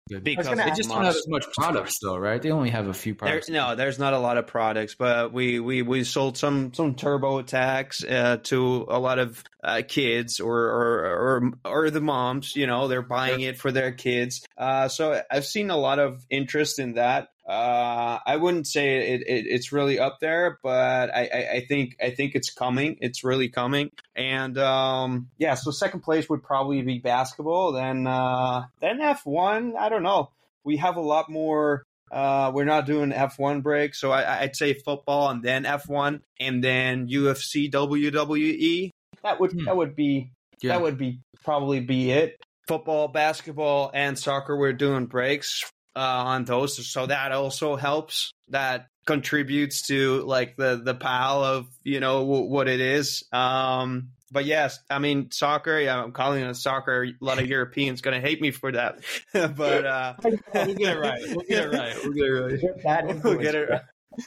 [0.10, 0.18] yeah.
[0.18, 2.42] uh, because gonna They just don't have as much products though, right?
[2.42, 3.50] They only have a few There, products.
[3.50, 7.42] no, there's not a lot of products, but we we, we sold some some Turbo
[7.42, 12.56] Attax uh, to a lot of uh, kids or, or or or the moms.
[12.56, 14.46] You know, they're buying it for their kids.
[14.58, 17.30] Uh, so I've seen a lot of interest in that.
[17.48, 21.96] Uh, I wouldn't say it, it, it's really up there, but I, I, I think
[22.04, 22.98] I think it's coming.
[23.00, 25.54] It's really coming, and um, yeah.
[25.56, 27.72] So second place would probably be basketball.
[27.72, 29.76] Then uh, then F one.
[29.80, 30.32] I don't know.
[30.66, 34.74] We have a lot more uh, we're not doing F1 break, so I, I'd say
[34.74, 38.92] football and then F1 and then UFC, WWE.
[39.24, 39.66] That would Hmm.
[39.66, 40.74] that would be Yeah.
[40.74, 42.38] that would be probably be it.
[42.68, 44.58] Football, basketball, and soccer.
[44.58, 45.64] We're doing breaks.
[45.96, 48.32] uh, on those, so that also helps.
[48.50, 53.24] That contributes to like the the pile of you know w- what it is.
[53.32, 55.80] Um, but yes, I mean soccer.
[55.80, 57.06] Yeah, I'm calling it soccer.
[57.06, 59.00] A lot of Europeans going to hate me for that,
[59.34, 61.22] but uh, we'll get it right.
[61.30, 61.96] We'll get it right.
[62.04, 63.24] We'll get it right.
[63.24, 63.82] We'll get it right.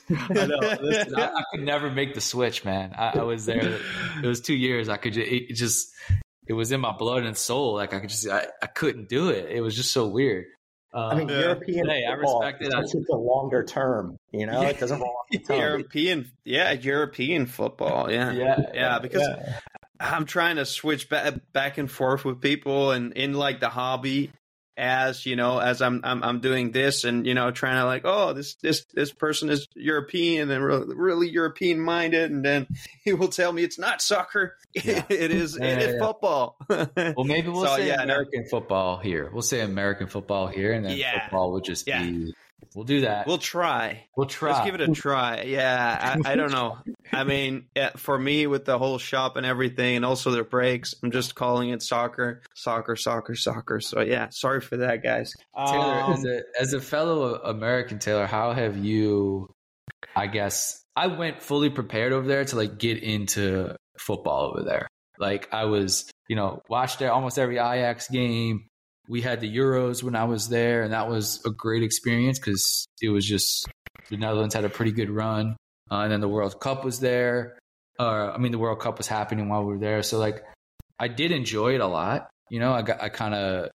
[0.09, 0.59] I know.
[0.81, 2.95] Listen, I, I, could never make the switch, man.
[2.97, 3.81] I, I, was there.
[4.23, 4.89] It was two years.
[4.89, 5.93] I could just, it just,
[6.47, 7.75] it was in my blood and soul.
[7.75, 9.51] Like I could just, I, I couldn't do it.
[9.51, 10.47] It was just so weird.
[10.93, 11.41] Uh, I mean, yeah.
[11.41, 12.73] European hey, football, I respect it.
[12.77, 14.63] It's a longer term, you know.
[14.63, 15.15] It doesn't roll
[15.49, 18.99] European, yeah, European football, yeah, yeah, yeah.
[18.99, 19.61] Because yeah.
[20.01, 24.33] I'm trying to switch back back and forth with people, and in like the hobby,
[24.81, 28.03] as you know as I'm, I'm I'm doing this and you know trying to like
[28.05, 32.67] oh this this this person is European and really, really European minded and then
[33.05, 35.05] he will tell me it's not soccer yeah.
[35.11, 36.07] it is yeah, it is yeah.
[36.07, 38.49] football well maybe we'll so, say American no.
[38.49, 42.35] football here we'll say American football here and then football would just be
[42.75, 43.27] We'll do that.
[43.27, 44.07] We'll try.
[44.17, 44.53] We'll try.
[44.53, 45.43] Let's give it a try.
[45.43, 46.79] Yeah, I, I don't know.
[47.13, 50.95] I mean, yeah, for me, with the whole shop and everything, and also their breaks,
[51.03, 53.81] I'm just calling it soccer, soccer, soccer, soccer.
[53.81, 55.33] So yeah, sorry for that, guys.
[55.57, 59.49] Taylor, um, as a as a fellow American, Taylor, how have you?
[60.17, 64.89] I guess I went fully prepared over there to like get into football over there.
[65.19, 68.70] Like I was, you know, watched almost every Ajax game
[69.11, 72.87] we had the Euros when I was there, and that was a great experience because
[73.03, 73.67] it was just
[74.09, 75.57] the Netherlands had a pretty good run,
[75.91, 77.59] uh, and then the World Cup was there.
[77.99, 80.45] Uh, I mean, the World Cup was happening while we were there, so like
[81.01, 82.31] I did enjoy it a lot.
[82.51, 83.71] You know, I I kind of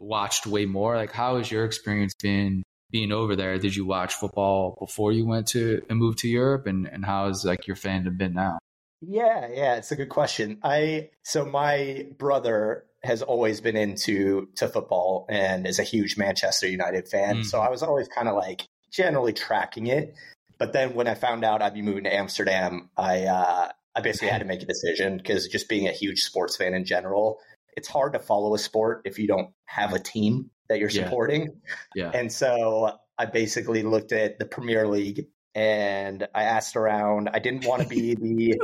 [0.00, 0.96] watched way more.
[0.96, 3.58] Like, how has your experience been being over there?
[3.58, 7.28] Did you watch football before you went to and moved to Europe, and and how
[7.28, 8.58] has like your fandom been now?
[9.00, 10.58] Yeah, yeah, it's a good question.
[10.64, 16.68] I so my brother has always been into to football and is a huge Manchester
[16.68, 17.38] United fan.
[17.38, 17.44] Mm.
[17.44, 20.14] So I was always kind of like generally tracking it.
[20.58, 24.28] But then when I found out I'd be moving to Amsterdam, I uh, I basically
[24.28, 27.38] had to make a decision because just being a huge sports fan in general,
[27.76, 31.60] it's hard to follow a sport if you don't have a team that you're supporting.
[31.94, 32.10] Yeah.
[32.12, 32.18] yeah.
[32.18, 37.30] And so I basically looked at the Premier League and I asked around.
[37.32, 38.60] I didn't want to be the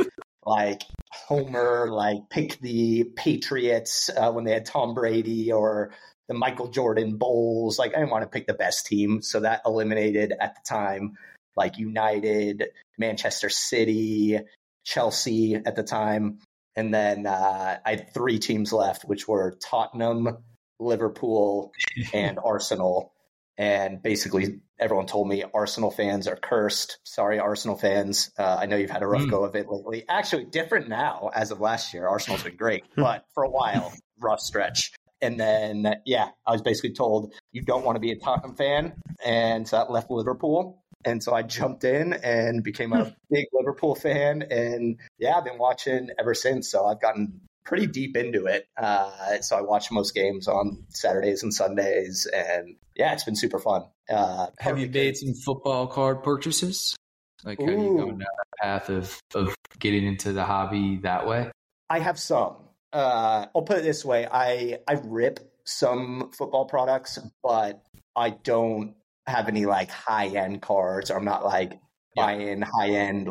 [0.47, 0.83] like
[1.13, 5.93] Homer, like pick the Patriots uh, when they had Tom Brady or
[6.29, 7.79] the Michael Jordan Bulls.
[7.79, 11.19] Like I didn't want to pick the best team, so that eliminated at the time
[11.57, 12.65] like United,
[12.99, 14.39] Manchester City,
[14.85, 16.39] Chelsea at the time,
[16.77, 20.39] and then uh, I had three teams left, which were Tottenham,
[20.79, 21.73] Liverpool,
[22.13, 23.13] and Arsenal.
[23.59, 26.99] And basically, everyone told me Arsenal fans are cursed.
[27.05, 28.31] Sorry, Arsenal fans.
[28.39, 29.31] Uh, I know you've had a rough mm.
[29.31, 30.05] go of it lately.
[30.09, 32.07] Actually, different now as of last year.
[32.07, 34.93] Arsenal's been great, but for a while, rough stretch.
[35.23, 38.93] And then, yeah, I was basically told you don't want to be a Tottenham fan,
[39.25, 40.83] and so that left Liverpool.
[41.07, 45.59] And so I jumped in and became a big Liverpool fan, and yeah, I've been
[45.59, 46.69] watching ever since.
[46.71, 48.67] So I've gotten pretty deep into it.
[48.77, 53.59] Uh, so I watch most games on Saturdays and Sundays, and yeah, it's been super
[53.59, 53.85] fun.
[54.09, 56.97] Uh, have you made some football card purchases?
[57.45, 61.51] Like, how you going down that path of of getting into the hobby that way?
[61.91, 62.57] I have some.
[62.93, 67.83] Uh, I'll put it this way: I I rip some football products, but
[68.15, 68.95] I don't
[69.27, 71.11] have any like high end cards.
[71.11, 71.73] I'm not like
[72.17, 72.25] yeah.
[72.25, 73.29] buying high end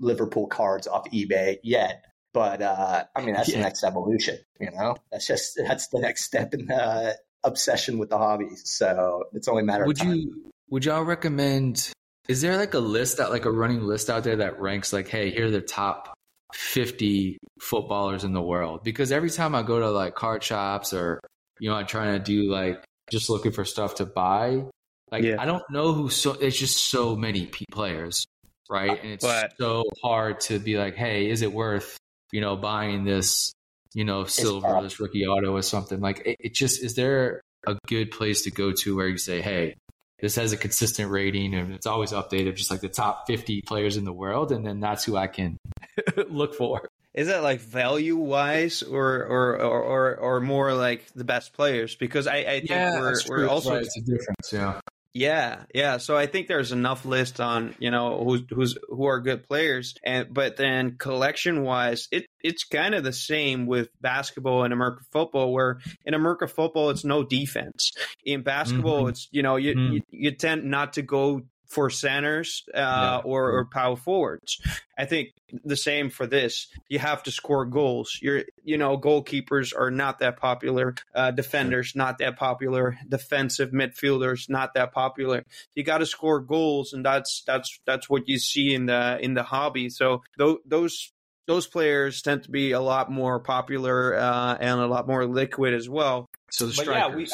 [0.00, 2.04] Liverpool cards off eBay yet.
[2.34, 3.58] But uh, I mean, that's yeah.
[3.58, 4.38] the next evolution.
[4.60, 8.48] You know, that's just that's the next step in the obsession with the hobby.
[8.56, 9.84] So it's only a matter.
[9.84, 11.92] Of Would you would y'all recommend?
[12.28, 15.08] Is there like a list out, like a running list out there that ranks like,
[15.08, 16.14] hey, here are the top
[16.54, 18.82] 50 footballers in the world?
[18.82, 21.20] Because every time I go to like card shops or
[21.60, 24.64] you know, I'm trying to do like just looking for stuff to buy.
[25.12, 25.36] Like yeah.
[25.38, 28.26] I don't know who so it's just so many p- players,
[28.68, 28.98] right?
[29.00, 31.96] And it's but, so hard to be like, hey, is it worth
[32.34, 33.54] you know, buying this,
[33.94, 36.00] you know, silver, this rookie auto or something.
[36.00, 39.40] Like it, it just is there a good place to go to where you say,
[39.40, 39.76] hey,
[40.18, 43.96] this has a consistent rating and it's always updated, just like the top 50 players
[43.96, 44.50] in the world.
[44.50, 45.58] And then that's who I can
[46.28, 46.88] look for.
[47.14, 51.94] Is that like value wise or, or, or, or, or, more like the best players?
[51.94, 53.74] Because I, I think yeah, we're, we're also.
[53.74, 53.82] Right.
[53.82, 54.52] It's a difference.
[54.52, 54.80] Yeah.
[55.14, 55.98] Yeah, yeah.
[55.98, 59.94] So I think there's enough list on you know who's who's who are good players,
[60.04, 65.06] and but then collection wise, it it's kind of the same with basketball and American
[65.12, 67.92] football, where in American football it's no defense.
[68.24, 69.10] In basketball, mm-hmm.
[69.10, 69.92] it's you know you, mm-hmm.
[69.94, 71.42] you, you tend not to go
[71.74, 73.20] for centers uh, yeah.
[73.24, 74.60] or, or power forwards.
[74.96, 75.30] I think
[75.64, 76.68] the same for this.
[76.88, 78.16] You have to score goals.
[78.22, 80.94] You're, you know, goalkeepers are not that popular.
[81.12, 82.96] Uh, defenders not that popular.
[83.08, 85.44] Defensive midfielders not that popular.
[85.74, 89.34] You got to score goals, and that's that's that's what you see in the in
[89.34, 89.88] the hobby.
[89.90, 91.10] So th- those
[91.48, 95.74] those players tend to be a lot more popular uh, and a lot more liquid
[95.74, 96.26] as well.
[96.52, 96.96] So the strikers.
[96.96, 97.28] Yeah, we,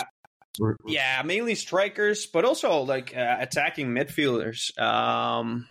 [0.87, 4.79] yeah, mainly strikers, but also like uh, attacking midfielders.
[4.81, 5.68] Um,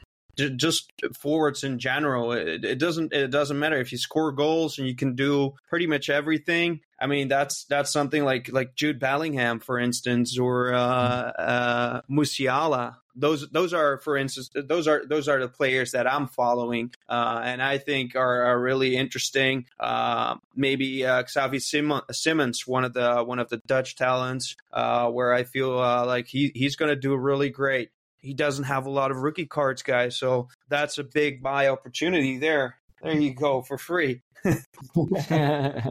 [0.48, 2.32] just forwards in general.
[2.32, 5.88] It, it, doesn't it doesn't matter if you score goals and you can do pretty
[5.88, 6.82] much everything.
[7.00, 12.96] I mean that's that's something like like Jude Bellingham, for instance, or uh, uh, Musiala.
[13.20, 17.42] Those those are, for instance, those are those are the players that I'm following, uh,
[17.44, 19.66] and I think are, are really interesting.
[19.80, 25.10] Uh, maybe uh, Xavi Sim- Simons, one of the one of the Dutch talents, uh,
[25.10, 27.90] where I feel uh, like he he's going to do really great
[28.22, 30.18] he doesn't have a lot of rookie cards, guys.
[30.18, 32.76] So that's a big buy opportunity there.
[33.02, 34.22] There you go for free.
[34.44, 35.84] yeah,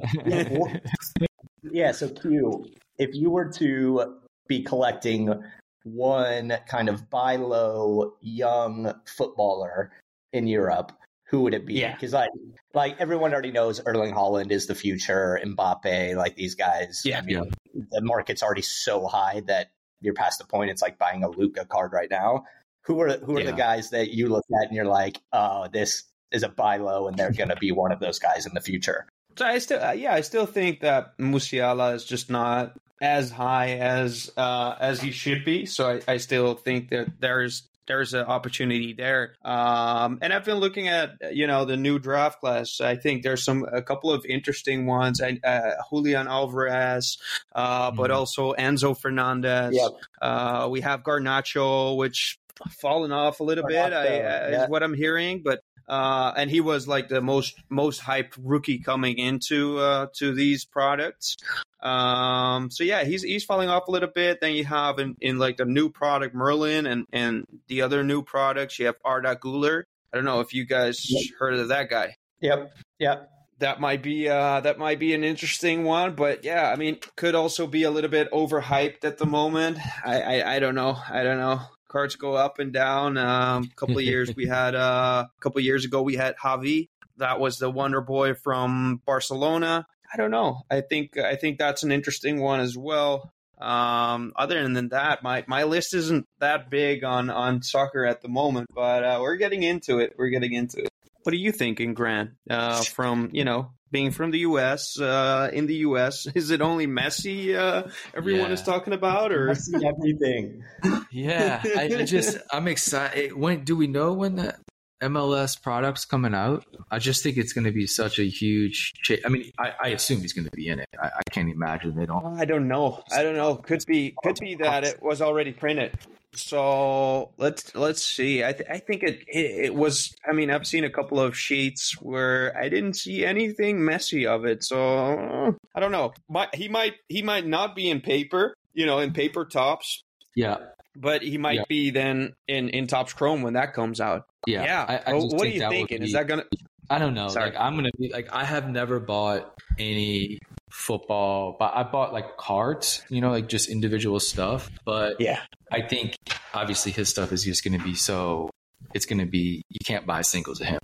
[1.93, 5.43] so Q, if you were to be collecting
[5.92, 9.92] one kind of buy low young footballer
[10.33, 10.92] in Europe,
[11.29, 11.74] who would it be?
[11.74, 11.92] Yeah.
[11.92, 12.31] Because like
[12.74, 17.03] like everyone already knows Erling Haaland is the future, Mbappe, like these guys.
[17.05, 17.18] Yeah.
[17.18, 17.83] I mean, yeah.
[17.90, 19.70] the market's already so high that
[20.01, 20.70] you're past the point.
[20.70, 22.44] It's like buying a Luka card right now.
[22.83, 23.51] Who are who are yeah.
[23.51, 27.09] the guys that you look at and you're like, oh, this is a buy low,
[27.09, 29.07] and they're going to be one of those guys in the future.
[29.37, 33.79] So I still, uh, yeah, I still think that Musiala is just not as high
[33.79, 35.67] as uh, as he should be.
[35.67, 39.35] So I, I still think that there's there's an opportunity there.
[39.43, 42.81] Um, and I've been looking at you know the new draft class.
[42.81, 45.21] I think there's some a couple of interesting ones.
[45.21, 47.19] I, uh, Julian Alvarez,
[47.55, 47.97] uh, mm-hmm.
[47.97, 49.75] but also Enzo Fernandez.
[49.75, 49.91] Yep.
[50.23, 52.39] Uh, we have Garnacho, which
[52.71, 53.93] fallen off a little bit.
[53.93, 54.65] I, uh, yeah.
[54.65, 58.79] Is what I'm hearing, but uh, and he was like the most most hyped rookie
[58.79, 61.37] coming into uh, to these products.
[61.81, 64.41] Um, so yeah, he's he's falling off a little bit.
[64.41, 68.23] Then you have in, in like the new product Merlin and and the other new
[68.23, 69.85] products you have Arda Güler.
[70.12, 71.23] I don't know if you guys yep.
[71.38, 72.17] heard of that guy.
[72.41, 72.73] Yep.
[72.99, 73.31] Yep.
[73.61, 77.35] That might be uh, that might be an interesting one, but yeah, I mean, could
[77.35, 79.79] also be a little bit overhyped at the moment.
[80.05, 80.97] I, I, I don't know.
[81.11, 83.17] I don't know cards go up and down.
[83.17, 86.37] Um, a couple of years we had uh, a couple of years ago we had
[86.37, 86.88] Gavi.
[87.17, 89.87] That was the Wonder Boy from Barcelona.
[90.12, 90.62] I don't know.
[90.71, 93.31] I think I think that's an interesting one as well.
[93.61, 98.29] Um, other than that, my, my list isn't that big on, on soccer at the
[98.29, 100.14] moment, but uh, we're getting into it.
[100.16, 100.90] We're getting into it.
[101.25, 102.31] What are you thinking, Grant?
[102.49, 104.99] Uh, from you know being from the U.S.
[104.99, 106.27] Uh, in the U.S.
[106.35, 108.55] Is it only Messi uh, everyone yeah.
[108.55, 110.64] is talking about, or Messi everything?
[111.11, 113.33] yeah, I, I, just I'm excited.
[113.33, 114.55] When do we know when the
[115.01, 116.65] MLS product's coming out?
[116.91, 118.93] I just think it's going to be such a huge.
[119.03, 120.89] Cha- I mean, I, I, assume he's going to be in it.
[121.01, 122.39] I, I, can't imagine they don't.
[122.39, 123.03] I don't know.
[123.13, 123.57] I don't know.
[123.57, 124.15] Could be.
[124.23, 125.93] Could be that it was already printed.
[126.35, 128.45] So let's let's see.
[128.45, 130.15] I th- I think it, it, it was.
[130.29, 134.45] I mean, I've seen a couple of sheets where I didn't see anything Messi of
[134.45, 134.63] it.
[134.63, 136.13] So I don't know.
[136.29, 138.55] But he might he might not be in paper.
[138.75, 140.03] You know, in paper Topps.
[140.37, 140.59] Yeah.
[141.01, 141.65] But he might yeah.
[141.69, 144.27] be then in in Topps Chrome when that comes out.
[144.47, 144.65] Yeah.
[144.65, 145.01] Yeah.
[145.07, 146.01] I, I what are you thinking?
[146.01, 146.45] Be, Is that gonna?
[146.91, 147.29] I don't know.
[147.29, 147.51] Sorry.
[147.51, 152.37] Like I'm gonna be like I have never bought any football, but I bought like
[152.37, 154.71] cards, you know, like just individual stuff.
[154.85, 156.17] But yeah, I think
[156.55, 158.51] obviously his stuff is just going to be so.
[158.95, 160.81] It's going to be you can't buy singles of him,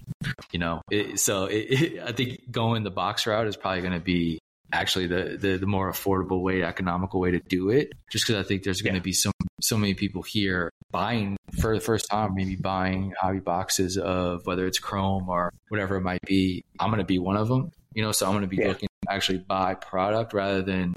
[0.53, 0.83] you know.
[0.91, 4.41] It, so it, it, I think going the box route is probably going to be
[4.73, 7.93] actually the, the, the more affordable way, economical way to do it.
[8.11, 9.05] Just because I think there's going to yeah.
[9.05, 13.97] be so so many people here buying for the first time, maybe buying hobby boxes
[13.97, 16.65] of whether it's Chrome or whatever it might be.
[16.79, 18.13] I'm going to be one of them, you know.
[18.13, 18.69] So I'm going to be yeah.
[18.69, 20.95] looking to actually buy product rather than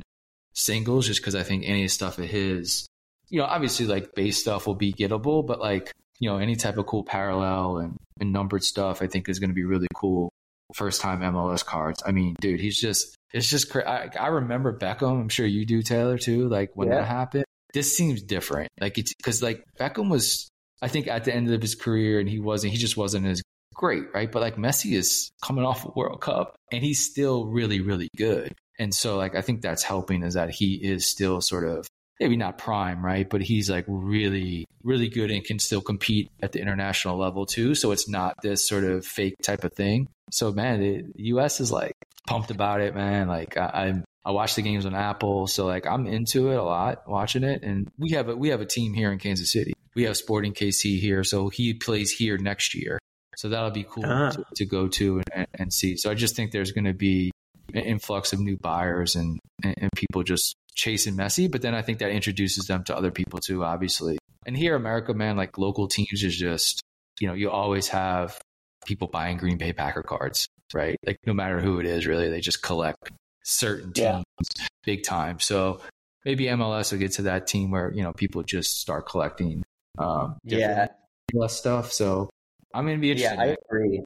[0.53, 2.87] singles, just because I think any stuff of his,
[3.29, 6.77] you know, obviously like base stuff will be gettable, but like you know any type
[6.77, 10.29] of cool parallel and, and numbered stuff, I think is going to be really cool.
[10.73, 12.03] First time MLS cards.
[12.05, 15.21] I mean, dude, he's just it's just cra- I, I remember Beckham.
[15.21, 16.47] I'm sure you do, Taylor, too.
[16.47, 16.95] Like when yeah.
[16.95, 18.69] that happened, this seems different.
[18.79, 20.49] Like it's because like Beckham was,
[20.81, 22.73] I think, at the end of his career, and he wasn't.
[22.73, 23.41] He just wasn't as
[23.73, 24.31] great, right?
[24.31, 28.53] But like Messi is coming off a World Cup, and he's still really, really good.
[28.79, 31.87] And so, like, I think that's helping is that he is still sort of
[32.19, 33.29] maybe not prime, right?
[33.29, 37.75] But he's like really, really good and can still compete at the international level too.
[37.75, 40.07] So it's not this sort of fake type of thing.
[40.31, 41.59] So man, the U.S.
[41.59, 41.93] is like
[42.27, 43.27] pumped about it, man.
[43.27, 47.07] Like I, I watch the games on Apple, so like I'm into it a lot,
[47.07, 47.63] watching it.
[47.63, 50.53] And we have a we have a team here in Kansas City we have Sporting
[50.53, 52.99] KC here, so he plays here next year.
[53.35, 54.29] So that'll be cool Ah.
[54.29, 55.97] to, to go to and, and see.
[55.97, 57.31] So I just think there's going to be
[57.73, 61.51] an influx of new buyers and and people just chasing Messi.
[61.51, 64.17] But then I think that introduces them to other people too, obviously.
[64.45, 66.81] And here, America, man, like local teams is just
[67.19, 68.39] you know you always have
[68.85, 70.95] people buying Green Bay Packer cards, right?
[71.05, 73.09] Like no matter who it is, really, they just collect
[73.43, 74.23] certain teams
[74.59, 74.67] Yeah.
[74.85, 75.39] big time.
[75.39, 75.81] So
[76.23, 79.63] maybe MLS will get to that team where you know people just start collecting
[79.97, 80.87] um, Yeah,
[81.33, 81.91] MLS stuff.
[81.91, 82.29] So
[82.73, 83.35] I'm gonna be interested.
[83.35, 83.41] yeah.
[83.43, 84.03] I agree.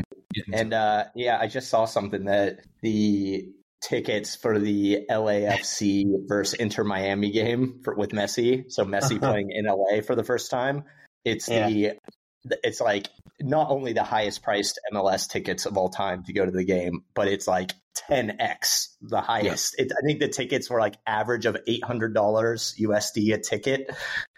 [0.53, 3.51] And uh, yeah, I just saw something that the
[3.81, 9.31] tickets for the LAFC versus Inter Miami game for, with Messi, so Messi uh-huh.
[9.31, 10.83] playing in LA for the first time,
[11.25, 11.97] it's the
[12.63, 13.07] it's like
[13.39, 17.03] not only the highest priced MLS tickets of all time to go to the game,
[17.13, 17.73] but it's like
[18.09, 19.75] 10x the highest.
[19.77, 23.89] It, I think the tickets were like average of $800 USD a ticket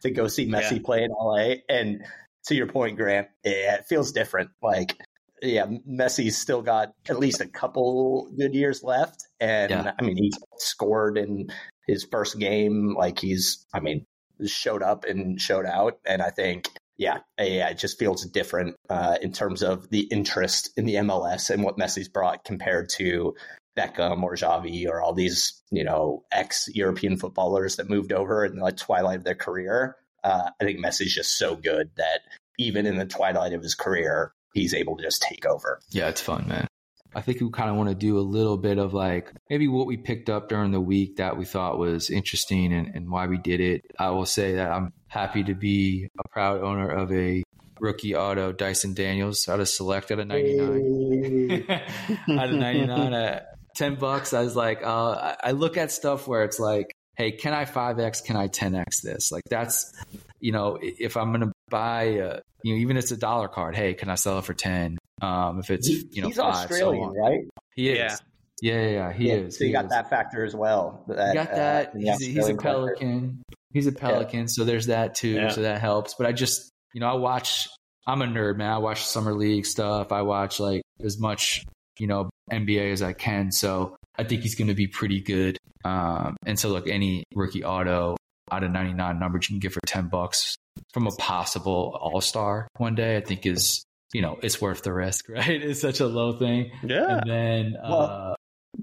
[0.02, 0.80] to go see Messi Yeah.
[0.84, 1.56] play in LA.
[1.70, 2.04] And
[2.48, 4.52] to your point, Grant, yeah, it feels different.
[4.62, 4.98] Like,
[5.44, 9.28] yeah, Messi's still got at least a couple good years left.
[9.40, 9.94] And Yeah.
[10.00, 11.50] I mean, he scored in
[11.86, 12.96] his first game.
[12.98, 14.06] Like, he's, I mean,
[14.46, 16.00] showed up and showed out.
[16.06, 20.72] And I think, yeah, yeah, it just feels different uh, in terms of the interest
[20.78, 23.36] in the MLS and what Messi's brought compared to
[23.78, 28.56] Beckham or Xavi or all these, you know, ex European footballers that moved over in
[28.56, 29.98] the like, twilight of their career.
[30.24, 32.22] Uh, I think Messi's just so good that
[32.58, 35.80] even in the twilight of his career, he's able to just take over.
[35.92, 36.68] yeah, it's fun, man.
[37.16, 39.86] I think we kind of want to do a little bit of like maybe what
[39.86, 43.38] we picked up during the week that we thought was interesting and, and why we
[43.38, 43.82] did it.
[44.00, 47.44] I will say that I'm happy to be a proud owner of a
[47.80, 51.66] rookie auto Dyson Daniels out of select at a 99.
[52.40, 53.46] out of 99 at
[53.76, 57.32] 10 bucks i was like uh, I- i look at stuff where it's like hey
[57.32, 59.92] can i 5x can i 10x this like that's
[60.40, 63.76] you know if i'm gonna buy a, you know even if it's a dollar card
[63.76, 66.54] hey can i sell it for 10 um if it's He- you know he's five,
[66.56, 67.16] so Australian, on.
[67.18, 67.40] right?
[67.76, 68.16] he is Yeah.
[68.62, 69.92] yeah yeah, yeah he Yeah, is So you he got is.
[69.92, 71.04] that factor as well.
[71.10, 71.94] You That, got uh, that.
[71.96, 72.96] in the he's, a, he's a Australian collector.
[73.00, 73.44] pelican.
[73.74, 75.34] He's a pelican, so there's that too.
[75.36, 75.50] Yeah.
[75.50, 76.14] So that helps.
[76.16, 77.68] But I just, you know, I watch.
[78.06, 78.70] I'm a nerd, man.
[78.72, 80.12] I watch summer league stuff.
[80.12, 81.66] I watch like as much,
[81.98, 83.52] you know, NBA as I can.
[83.52, 85.58] So I think he's going to be pretty good.
[85.86, 88.16] Um, and so look, any rookie auto
[88.54, 90.56] out of 99 numbers you can get for 10 bucks
[90.94, 93.84] from a possible All Star one day, I think is.
[94.14, 95.50] You know, it's worth the risk, right?
[95.50, 96.70] It's such a low thing.
[96.84, 97.18] Yeah.
[97.18, 98.36] And then, uh, Well,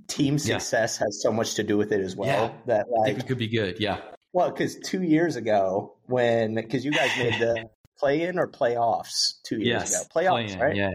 [0.08, 0.58] Team Yeah.
[0.58, 2.46] success has so much to do with it as well.
[2.46, 2.52] Yeah.
[2.66, 3.78] That I like, think it could be good.
[3.78, 3.98] Yeah.
[4.32, 7.68] well, because two years ago, when because you guys made the
[8.00, 10.00] play in or playoffs two years Yes.
[10.00, 10.74] ago, playoffs, Play-in, right?
[10.76, 10.90] Yeah.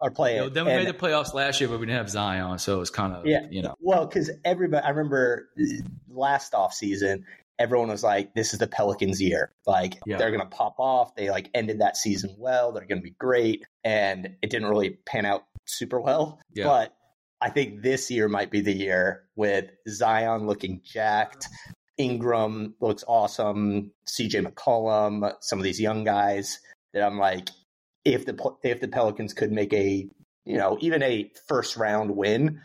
[0.00, 1.96] Or play You know, then we And- made the playoffs last year, but we didn't
[1.98, 3.46] have Zion, so it was kind of Yeah.
[3.50, 5.64] you know Well, because everybody, I remember uh,
[6.10, 7.24] last off season,
[7.58, 9.52] everyone was like, "This is the Pelicans' year.
[9.66, 10.18] Like Yeah.
[10.18, 12.72] they're going to pop off." They like ended that season well.
[12.72, 16.40] They're going to be great, and it didn't really pan out super well.
[16.54, 16.64] Yeah.
[16.64, 16.94] But
[17.40, 21.48] I think this year might be the year with Zion looking jacked.
[21.98, 23.92] Ingram looks awesome.
[24.06, 26.58] CJ McCollum, some of these young guys
[26.94, 27.50] that I'm like,
[28.04, 30.08] if the if the Pelicans could make a
[30.44, 32.60] you know even a first round win,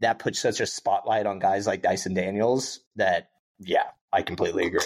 [0.00, 3.30] that puts such a spotlight on guys like Dyson Daniels that
[3.60, 4.80] yeah, I completely agree.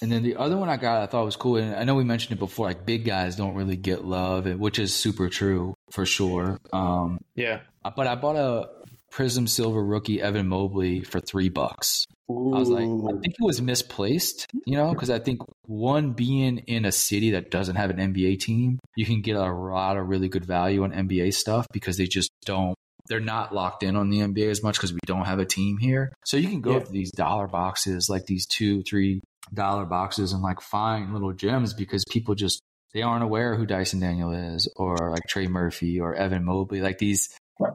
[0.00, 2.02] And then the other one I got, I thought was cool, and I know we
[2.04, 2.66] mentioned it before.
[2.66, 6.58] Like big guys don't really get love, which is super true for sure.
[6.72, 7.60] Um, Yeah.
[7.84, 8.68] but I bought a
[9.12, 12.06] Prism Silver rookie Evan Mobley for three bucks.
[12.30, 16.58] I was like, I think it was misplaced, you know, because I think one being
[16.58, 20.08] in a city that doesn't have an NBA team, you can get a lot of
[20.08, 22.74] really good value on NBA stuff because they just don't.
[23.12, 25.76] They're not locked in on the NBA as much because we don't have a team
[25.76, 26.14] here.
[26.24, 26.78] So you can go Yeah.
[26.84, 29.20] to these dollar boxes, like these two, three
[29.52, 32.62] dollar boxes, and like find little gems because people just
[32.94, 36.96] they aren't aware who Dyson Daniel is, or like Trey Murphy or Evan Mobley, like
[36.96, 37.28] these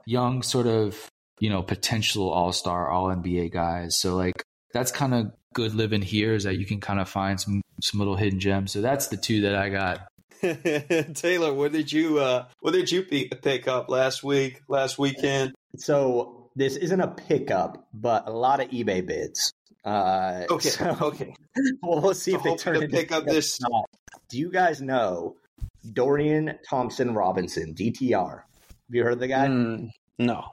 [0.07, 1.07] young sort of
[1.39, 3.95] you know potential All Star, All NBA guys.
[3.99, 4.41] So like
[4.73, 7.99] that's kind of good living here is that you can kind of find some some
[7.99, 8.71] little hidden gems.
[8.71, 10.07] So that's the two that I got.
[11.13, 15.53] Taylor, what did you uh what did you pe- pick up last week, last weekend?
[15.77, 19.51] So this isn't a pickup, but a lot of eBay bids.
[19.85, 21.33] Uh, Okay, so- okay.
[21.81, 23.85] well, we'll see So if they hoping turn to into pick up this- or not.
[24.29, 25.35] Do you guys know
[25.93, 28.41] Dorian Thompson Robinson, DTR?
[28.41, 29.47] Have you heard of the guy?
[29.47, 30.45] Mm, no.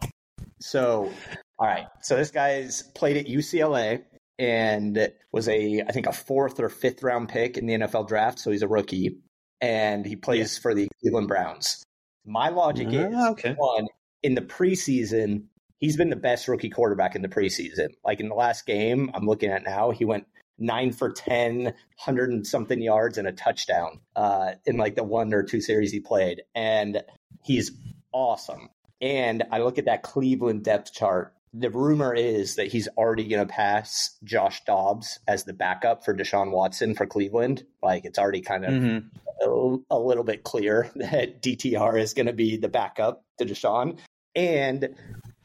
[0.60, 1.10] So,
[1.58, 1.86] all right.
[2.02, 4.02] So this guy's played at UCLA
[4.38, 8.38] and was a, I think, a fourth or fifth round pick in the NFL draft.
[8.38, 9.18] So he's a rookie,
[9.60, 11.82] and he plays for the Cleveland Browns.
[12.26, 13.54] My logic is Ah, okay.
[13.56, 13.86] one
[14.22, 15.44] in the preseason.
[15.78, 17.88] He's been the best rookie quarterback in the preseason.
[18.04, 20.26] Like in the last game, I'm looking at now, he went
[20.58, 25.34] nine for 10, 100 and something yards and a touchdown uh, in like the one
[25.34, 26.42] or two series he played.
[26.54, 27.02] And
[27.42, 27.72] he's
[28.12, 28.70] awesome.
[29.00, 31.34] And I look at that Cleveland depth chart.
[31.52, 36.14] The rumor is that he's already going to pass Josh Dobbs as the backup for
[36.14, 37.64] Deshaun Watson for Cleveland.
[37.82, 39.08] Like it's already kind of mm-hmm.
[39.42, 43.98] A, little bit clear that DTR is going to be the backup to Deshaun.
[44.34, 44.96] And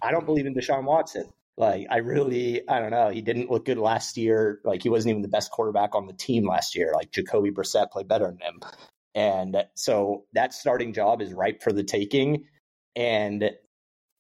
[0.02, 1.30] I don't believe in Deshaun Watson.
[1.58, 3.10] Like I really, I don't know.
[3.10, 4.60] He didn't look good last year.
[4.64, 6.94] Like he wasn't even the best quarterback on the team last year.
[6.96, 8.62] Like Jacoby Brissett played better than him,
[9.14, 12.46] and so that starting job is ripe for the taking.
[12.96, 13.52] And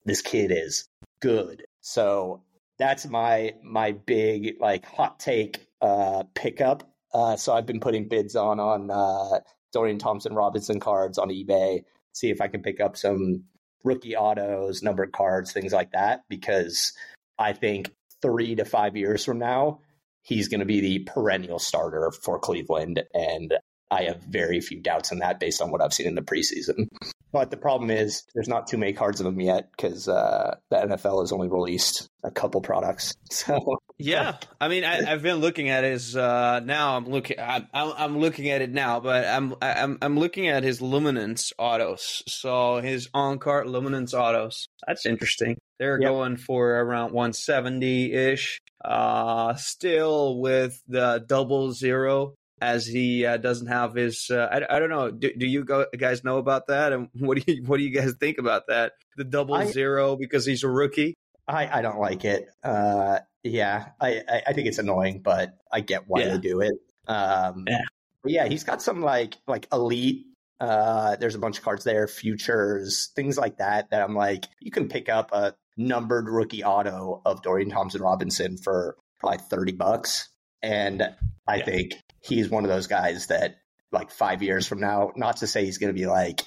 [0.03, 0.89] this kid is
[1.21, 1.63] good.
[1.79, 2.43] So
[2.77, 6.91] that's my my big like hot take uh, pickup.
[7.13, 9.39] Uh, so I've been putting bids on on uh,
[9.71, 11.83] Dorian Thompson Robinson cards on eBay.
[12.13, 13.43] See if I can pick up some
[13.83, 16.93] rookie autos, numbered cards, things like that, because
[17.37, 17.91] I think
[18.21, 19.79] three to five years from now,
[20.21, 23.03] he's going to be the perennial starter for Cleveland.
[23.13, 23.53] And
[23.89, 26.87] I have very few doubts in that based on what I've seen in the preseason.
[27.31, 30.77] But the problem is there's not too many cards of them yet because uh, the
[30.77, 33.13] NFL has only released a couple products.
[33.31, 36.97] So yeah, I mean, I, have been looking at his uh, now.
[36.97, 37.37] I'm looking.
[37.39, 42.23] I'm, I'm looking at it now, but I'm I'm I'm looking at his luminance autos.
[42.27, 44.67] So his on cart luminance autos.
[44.87, 45.57] That's interesting.
[45.77, 46.09] They're yep.
[46.09, 48.59] going for around 170 ish.
[48.83, 54.29] Uh, still with the double zero as he uh, doesn't have his.
[54.29, 55.11] Uh, I, I don't know.
[55.11, 56.93] Do, do you go, guys know about that?
[56.93, 58.93] And what do you what do you guys think about that?
[59.17, 61.15] The double I, zero because he's a rookie.
[61.47, 62.47] I, I don't like it.
[62.63, 66.33] Uh, yeah, I, I think it's annoying, but I get why yeah.
[66.33, 66.73] they do it.
[67.07, 67.81] Um, yeah.
[68.25, 70.25] yeah, he's got some like like elite.
[70.59, 73.89] Uh, there's a bunch of cards there, futures, things like that.
[73.89, 78.57] That I'm like, you can pick up a numbered rookie auto of Dorian Thompson Robinson
[78.57, 80.29] for probably thirty bucks,
[80.61, 81.01] and
[81.47, 81.65] I yeah.
[81.65, 83.57] think he's one of those guys that
[83.91, 86.41] like five years from now, not to say he's going to be like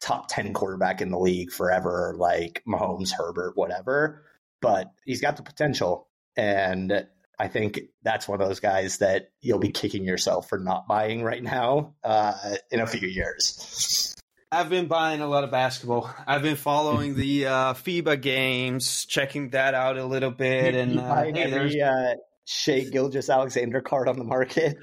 [0.00, 4.24] top 10 quarterback in the league forever, like Mahomes, Herbert, whatever,
[4.60, 6.08] but he's got the potential.
[6.36, 7.06] And
[7.38, 11.22] I think that's one of those guys that you'll be kicking yourself for not buying
[11.22, 12.34] right now uh,
[12.70, 14.14] in a few years.
[14.50, 16.08] I've been buying a lot of basketball.
[16.26, 21.24] I've been following the uh, FIBA games, checking that out a little bit, and uh,
[21.24, 22.14] hey, every, uh,
[22.46, 24.78] Shai Gilgeous Alexander card on the market.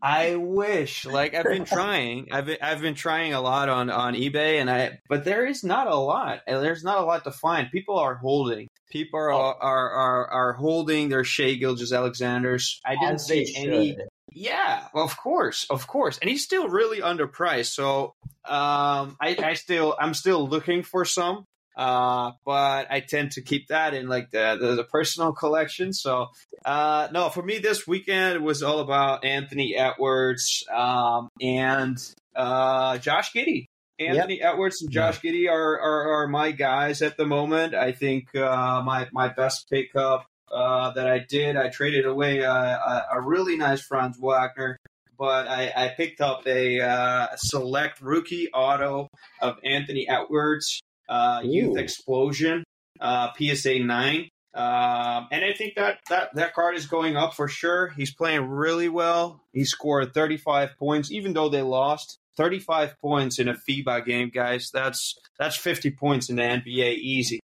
[0.00, 1.04] I wish.
[1.04, 2.28] Like I've been trying.
[2.30, 5.64] I've been I've been trying a lot on on eBay and I but there is
[5.64, 6.40] not a lot.
[6.46, 7.70] There's not a lot to find.
[7.70, 8.68] People are holding.
[8.90, 9.54] People are oh.
[9.60, 12.80] are, are are holding their Shai Gilgeous Alexanders.
[12.84, 13.96] I didn't As see any
[14.34, 17.72] yeah, of course, of course, and he's still really underpriced.
[17.72, 18.14] So,
[18.44, 21.46] um, I, I still, I'm still looking for some.
[21.76, 25.92] Uh, but I tend to keep that in like the, the, the personal collection.
[25.92, 26.28] So,
[26.64, 31.98] uh, no, for me, this weekend was all about Anthony Edwards, um, and,
[32.36, 33.66] uh, Josh Giddey.
[33.98, 34.54] Anthony yep.
[34.54, 35.30] Edwards and Josh yeah.
[35.30, 37.74] Giddey are, are, are, my guys at the moment.
[37.74, 42.50] I think, uh, my, my best pickup, uh, that I did, I traded away a,
[42.50, 44.78] a, a really nice Franz Wagner
[45.16, 49.08] but I, I, picked up a uh, select rookie auto
[49.40, 52.64] of Anthony Edwards uh, Youth Explosion,
[53.00, 54.28] uh, PSA 9.
[54.54, 57.88] Uh, and I think that, that that card is going up for sure.
[57.96, 59.40] He's playing really well.
[59.52, 62.18] He scored 35 points, even though they lost.
[62.36, 64.70] 35 points in a FIBA game, guys.
[64.72, 67.40] That's that's 50 points in the NBA easy.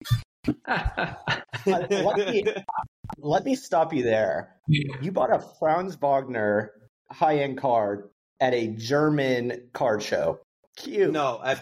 [1.66, 2.44] let, me,
[3.18, 4.56] let me stop you there.
[4.68, 6.72] You bought a Franz Wagner
[7.10, 8.08] high end card
[8.40, 10.40] at a German card show.
[10.76, 11.12] Cute.
[11.12, 11.60] No, I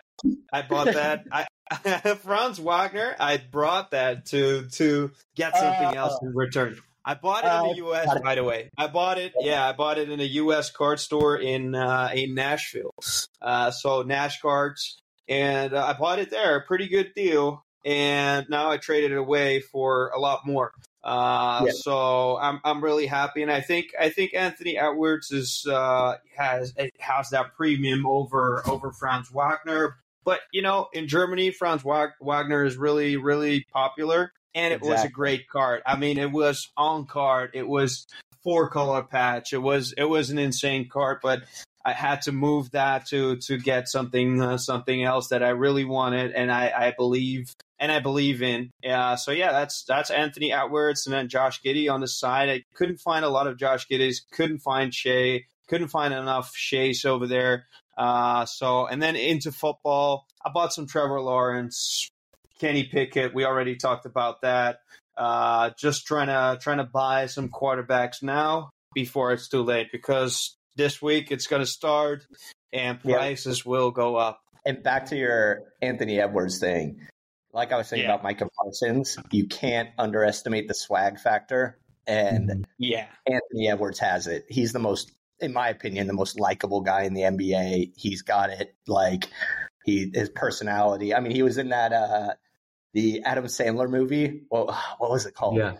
[0.53, 1.24] I bought that.
[1.32, 1.46] I
[2.22, 6.78] Franz Wagner, I brought that to to get something uh, else in return.
[7.04, 8.20] I bought it uh, in the uh, U.S.
[8.22, 9.32] By the way, I bought it.
[9.40, 10.70] Yeah, I bought it in a U.S.
[10.70, 12.94] card store in uh, in Nashville.
[13.40, 16.60] Uh, so Nash Cards, and uh, I bought it there.
[16.60, 17.64] Pretty good deal.
[17.84, 20.72] And now I traded it away for a lot more.
[21.02, 21.72] Uh, yeah.
[21.74, 26.74] So I'm I'm really happy, and I think I think Anthony Edwards is uh, has
[26.98, 29.96] has that premium over over Franz Wagner.
[30.24, 34.90] But you know, in Germany, Franz Wagner is really really popular, and it exactly.
[34.90, 35.82] was a great card.
[35.86, 37.50] I mean, it was on card.
[37.54, 38.06] It was
[38.42, 39.52] four color patch.
[39.52, 41.42] It was it was an insane card, but
[41.84, 45.84] I had to move that to to get something uh, something else that I really
[45.84, 48.70] wanted, and I, I believe and I believe in.
[48.88, 52.48] Uh, so yeah, that's that's Anthony Edwards and then Josh Giddey on the side.
[52.48, 57.04] I couldn't find a lot of Josh Giddey's, couldn't find Shai, couldn't find enough Shai's
[57.04, 57.66] over there.
[57.99, 62.09] Uh, so and then into football, I bought some Trevor Lawrence,
[62.61, 63.34] Kenny Pickett.
[63.34, 64.78] We already talked about that.
[65.16, 68.70] Uh, just trying to trying to buy some quarterbacks now.
[68.94, 72.26] before it's too late because this week it's going to start
[72.72, 73.70] and prices yeah.
[73.70, 74.40] will go up.
[74.66, 77.01] And back to your Anthony Edwards thing.
[77.53, 78.11] Like I was saying yeah.
[78.11, 81.78] about Micah Parsons, you can't underestimate the swag factor.
[82.07, 84.46] And yeah, Anthony Edwards has it.
[84.49, 87.93] He's the most, in my opinion, the most likable guy in the NBA.
[87.97, 88.74] He's got it.
[88.86, 89.28] Like
[89.84, 91.14] he, his personality.
[91.14, 92.34] I mean, he was in that uh
[92.95, 94.43] the Adam Sandler movie.
[94.51, 94.66] Well,
[94.99, 95.57] what was it called?
[95.57, 95.74] Yeah.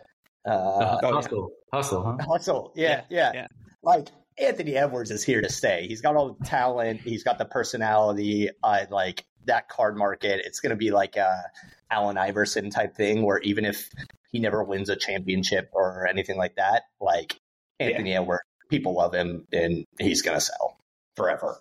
[0.47, 1.77] Uh, uh, oh, hustle, yeah.
[1.77, 2.17] hustle, huh?
[2.27, 2.73] Hustle.
[2.75, 3.47] Yeah, yeah, yeah,
[3.83, 5.87] Like Anthony Edwards is here to stay.
[5.87, 7.01] He's got all the talent.
[7.01, 8.49] He's got the personality.
[8.63, 10.43] I like that card market.
[10.45, 11.43] It's going to be like a
[11.91, 13.91] Allen Iverson type thing, where even if
[14.31, 17.39] he never wins a championship or anything like that, like
[17.81, 18.21] Anthony yeah.
[18.21, 20.77] Edwards, people love him, and he's going to sell
[21.17, 21.59] forever.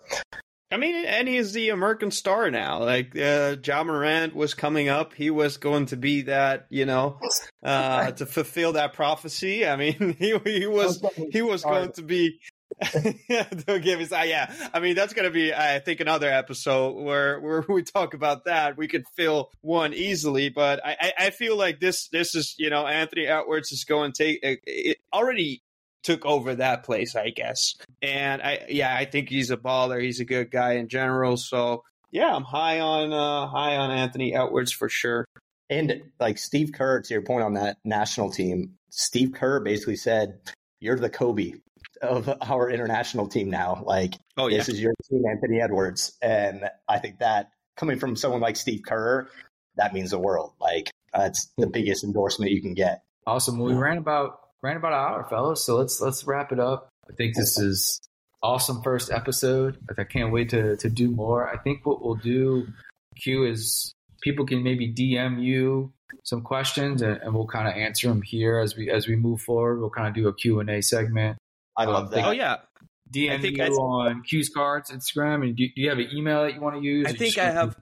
[0.70, 2.80] I mean, and he's the American star now.
[2.82, 7.18] Like uh, Ja Morant was coming up, he was going to be that, you know,
[7.62, 9.66] uh, to fulfill that prophecy.
[9.66, 11.02] I mean, he he was
[11.32, 12.38] he was going to be
[13.66, 14.12] Don't give us.
[14.12, 17.82] Uh, yeah, I mean that's going to be, I think, another episode where where we
[17.82, 18.76] talk about that.
[18.76, 22.86] We could fill one easily, but I I feel like this this is you know
[22.86, 25.62] Anthony Edwards is going to take it already
[26.08, 27.74] took over that place, I guess.
[28.00, 30.02] And I yeah, I think he's a baller.
[30.02, 31.36] He's a good guy in general.
[31.36, 35.26] So yeah, I'm high on uh high on Anthony Edwards for sure.
[35.68, 40.40] And like Steve Kerr, to your point on that national team, Steve Kerr basically said,
[40.80, 41.52] "You're the Kobe
[42.00, 43.82] of our international team now.
[43.84, 44.58] Like, oh, yeah.
[44.58, 46.16] this is your team, Anthony Edwards.
[46.22, 49.28] And I think that coming from someone like Steve Kerr,
[49.76, 50.52] that means the world.
[50.60, 53.02] Like, that's the biggest endorsement you can get.
[53.26, 53.58] Awesome.
[53.58, 55.64] Well, we ran about ran about an hour, fellas.
[55.64, 56.88] So let's let's wrap it up.
[57.08, 58.00] I think this is
[58.42, 59.78] awesome first episode.
[59.96, 61.48] I can't wait to to do more.
[61.48, 62.68] I think what we'll do,
[63.22, 63.92] Q, is
[64.22, 65.92] people can maybe DM you
[66.24, 69.40] some questions and, and we'll kind of answer them here as we as we move
[69.40, 69.80] forward.
[69.80, 71.38] We'll kind of do a Q and A segment.
[71.76, 72.26] I love um, that.
[72.26, 72.56] Oh yeah.
[73.12, 76.42] DM I think you on Q's cards Instagram, and do, do, you have an email
[76.42, 77.06] that you want to use?
[77.06, 77.74] I think I have.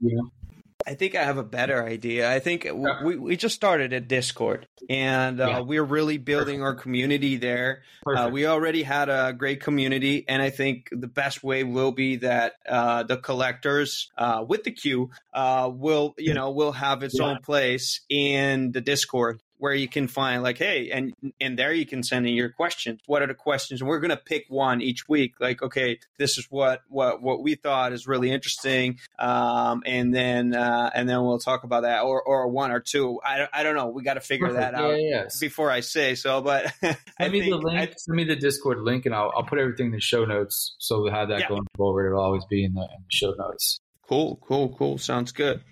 [0.86, 2.30] I think I have a better idea.
[2.30, 2.68] I think
[3.02, 5.60] we, we just started a Discord and uh, yeah.
[5.60, 6.78] we're really building Perfect.
[6.78, 7.82] our community there.
[8.06, 12.16] Uh, we already had a great community, and I think the best way will be
[12.16, 17.18] that uh, the Qollectors uh, with the Q uh, will, you know, will have its
[17.18, 17.26] yeah.
[17.26, 21.86] own place in the Discord where you can find like, hey, and and there you
[21.86, 23.00] can send in your questions.
[23.06, 23.80] What are the questions?
[23.80, 25.34] And we're gonna pick one each week.
[25.40, 30.54] Like, okay, this is what what what we thought is really interesting, um, and then
[30.54, 33.20] uh, and then we'll talk about that, or or one or two.
[33.24, 33.88] I, I don't know.
[33.88, 36.40] We got to figure that out yeah, before I say so.
[36.40, 37.78] But send me the link.
[37.78, 40.74] I, send me the Discord link, and I'll I'll put everything in the show notes
[40.78, 41.48] so we have that yeah.
[41.48, 42.08] going forward.
[42.08, 43.80] It'll always be in the, in the show notes.
[44.08, 44.98] Cool, cool, cool.
[44.98, 45.62] Sounds good.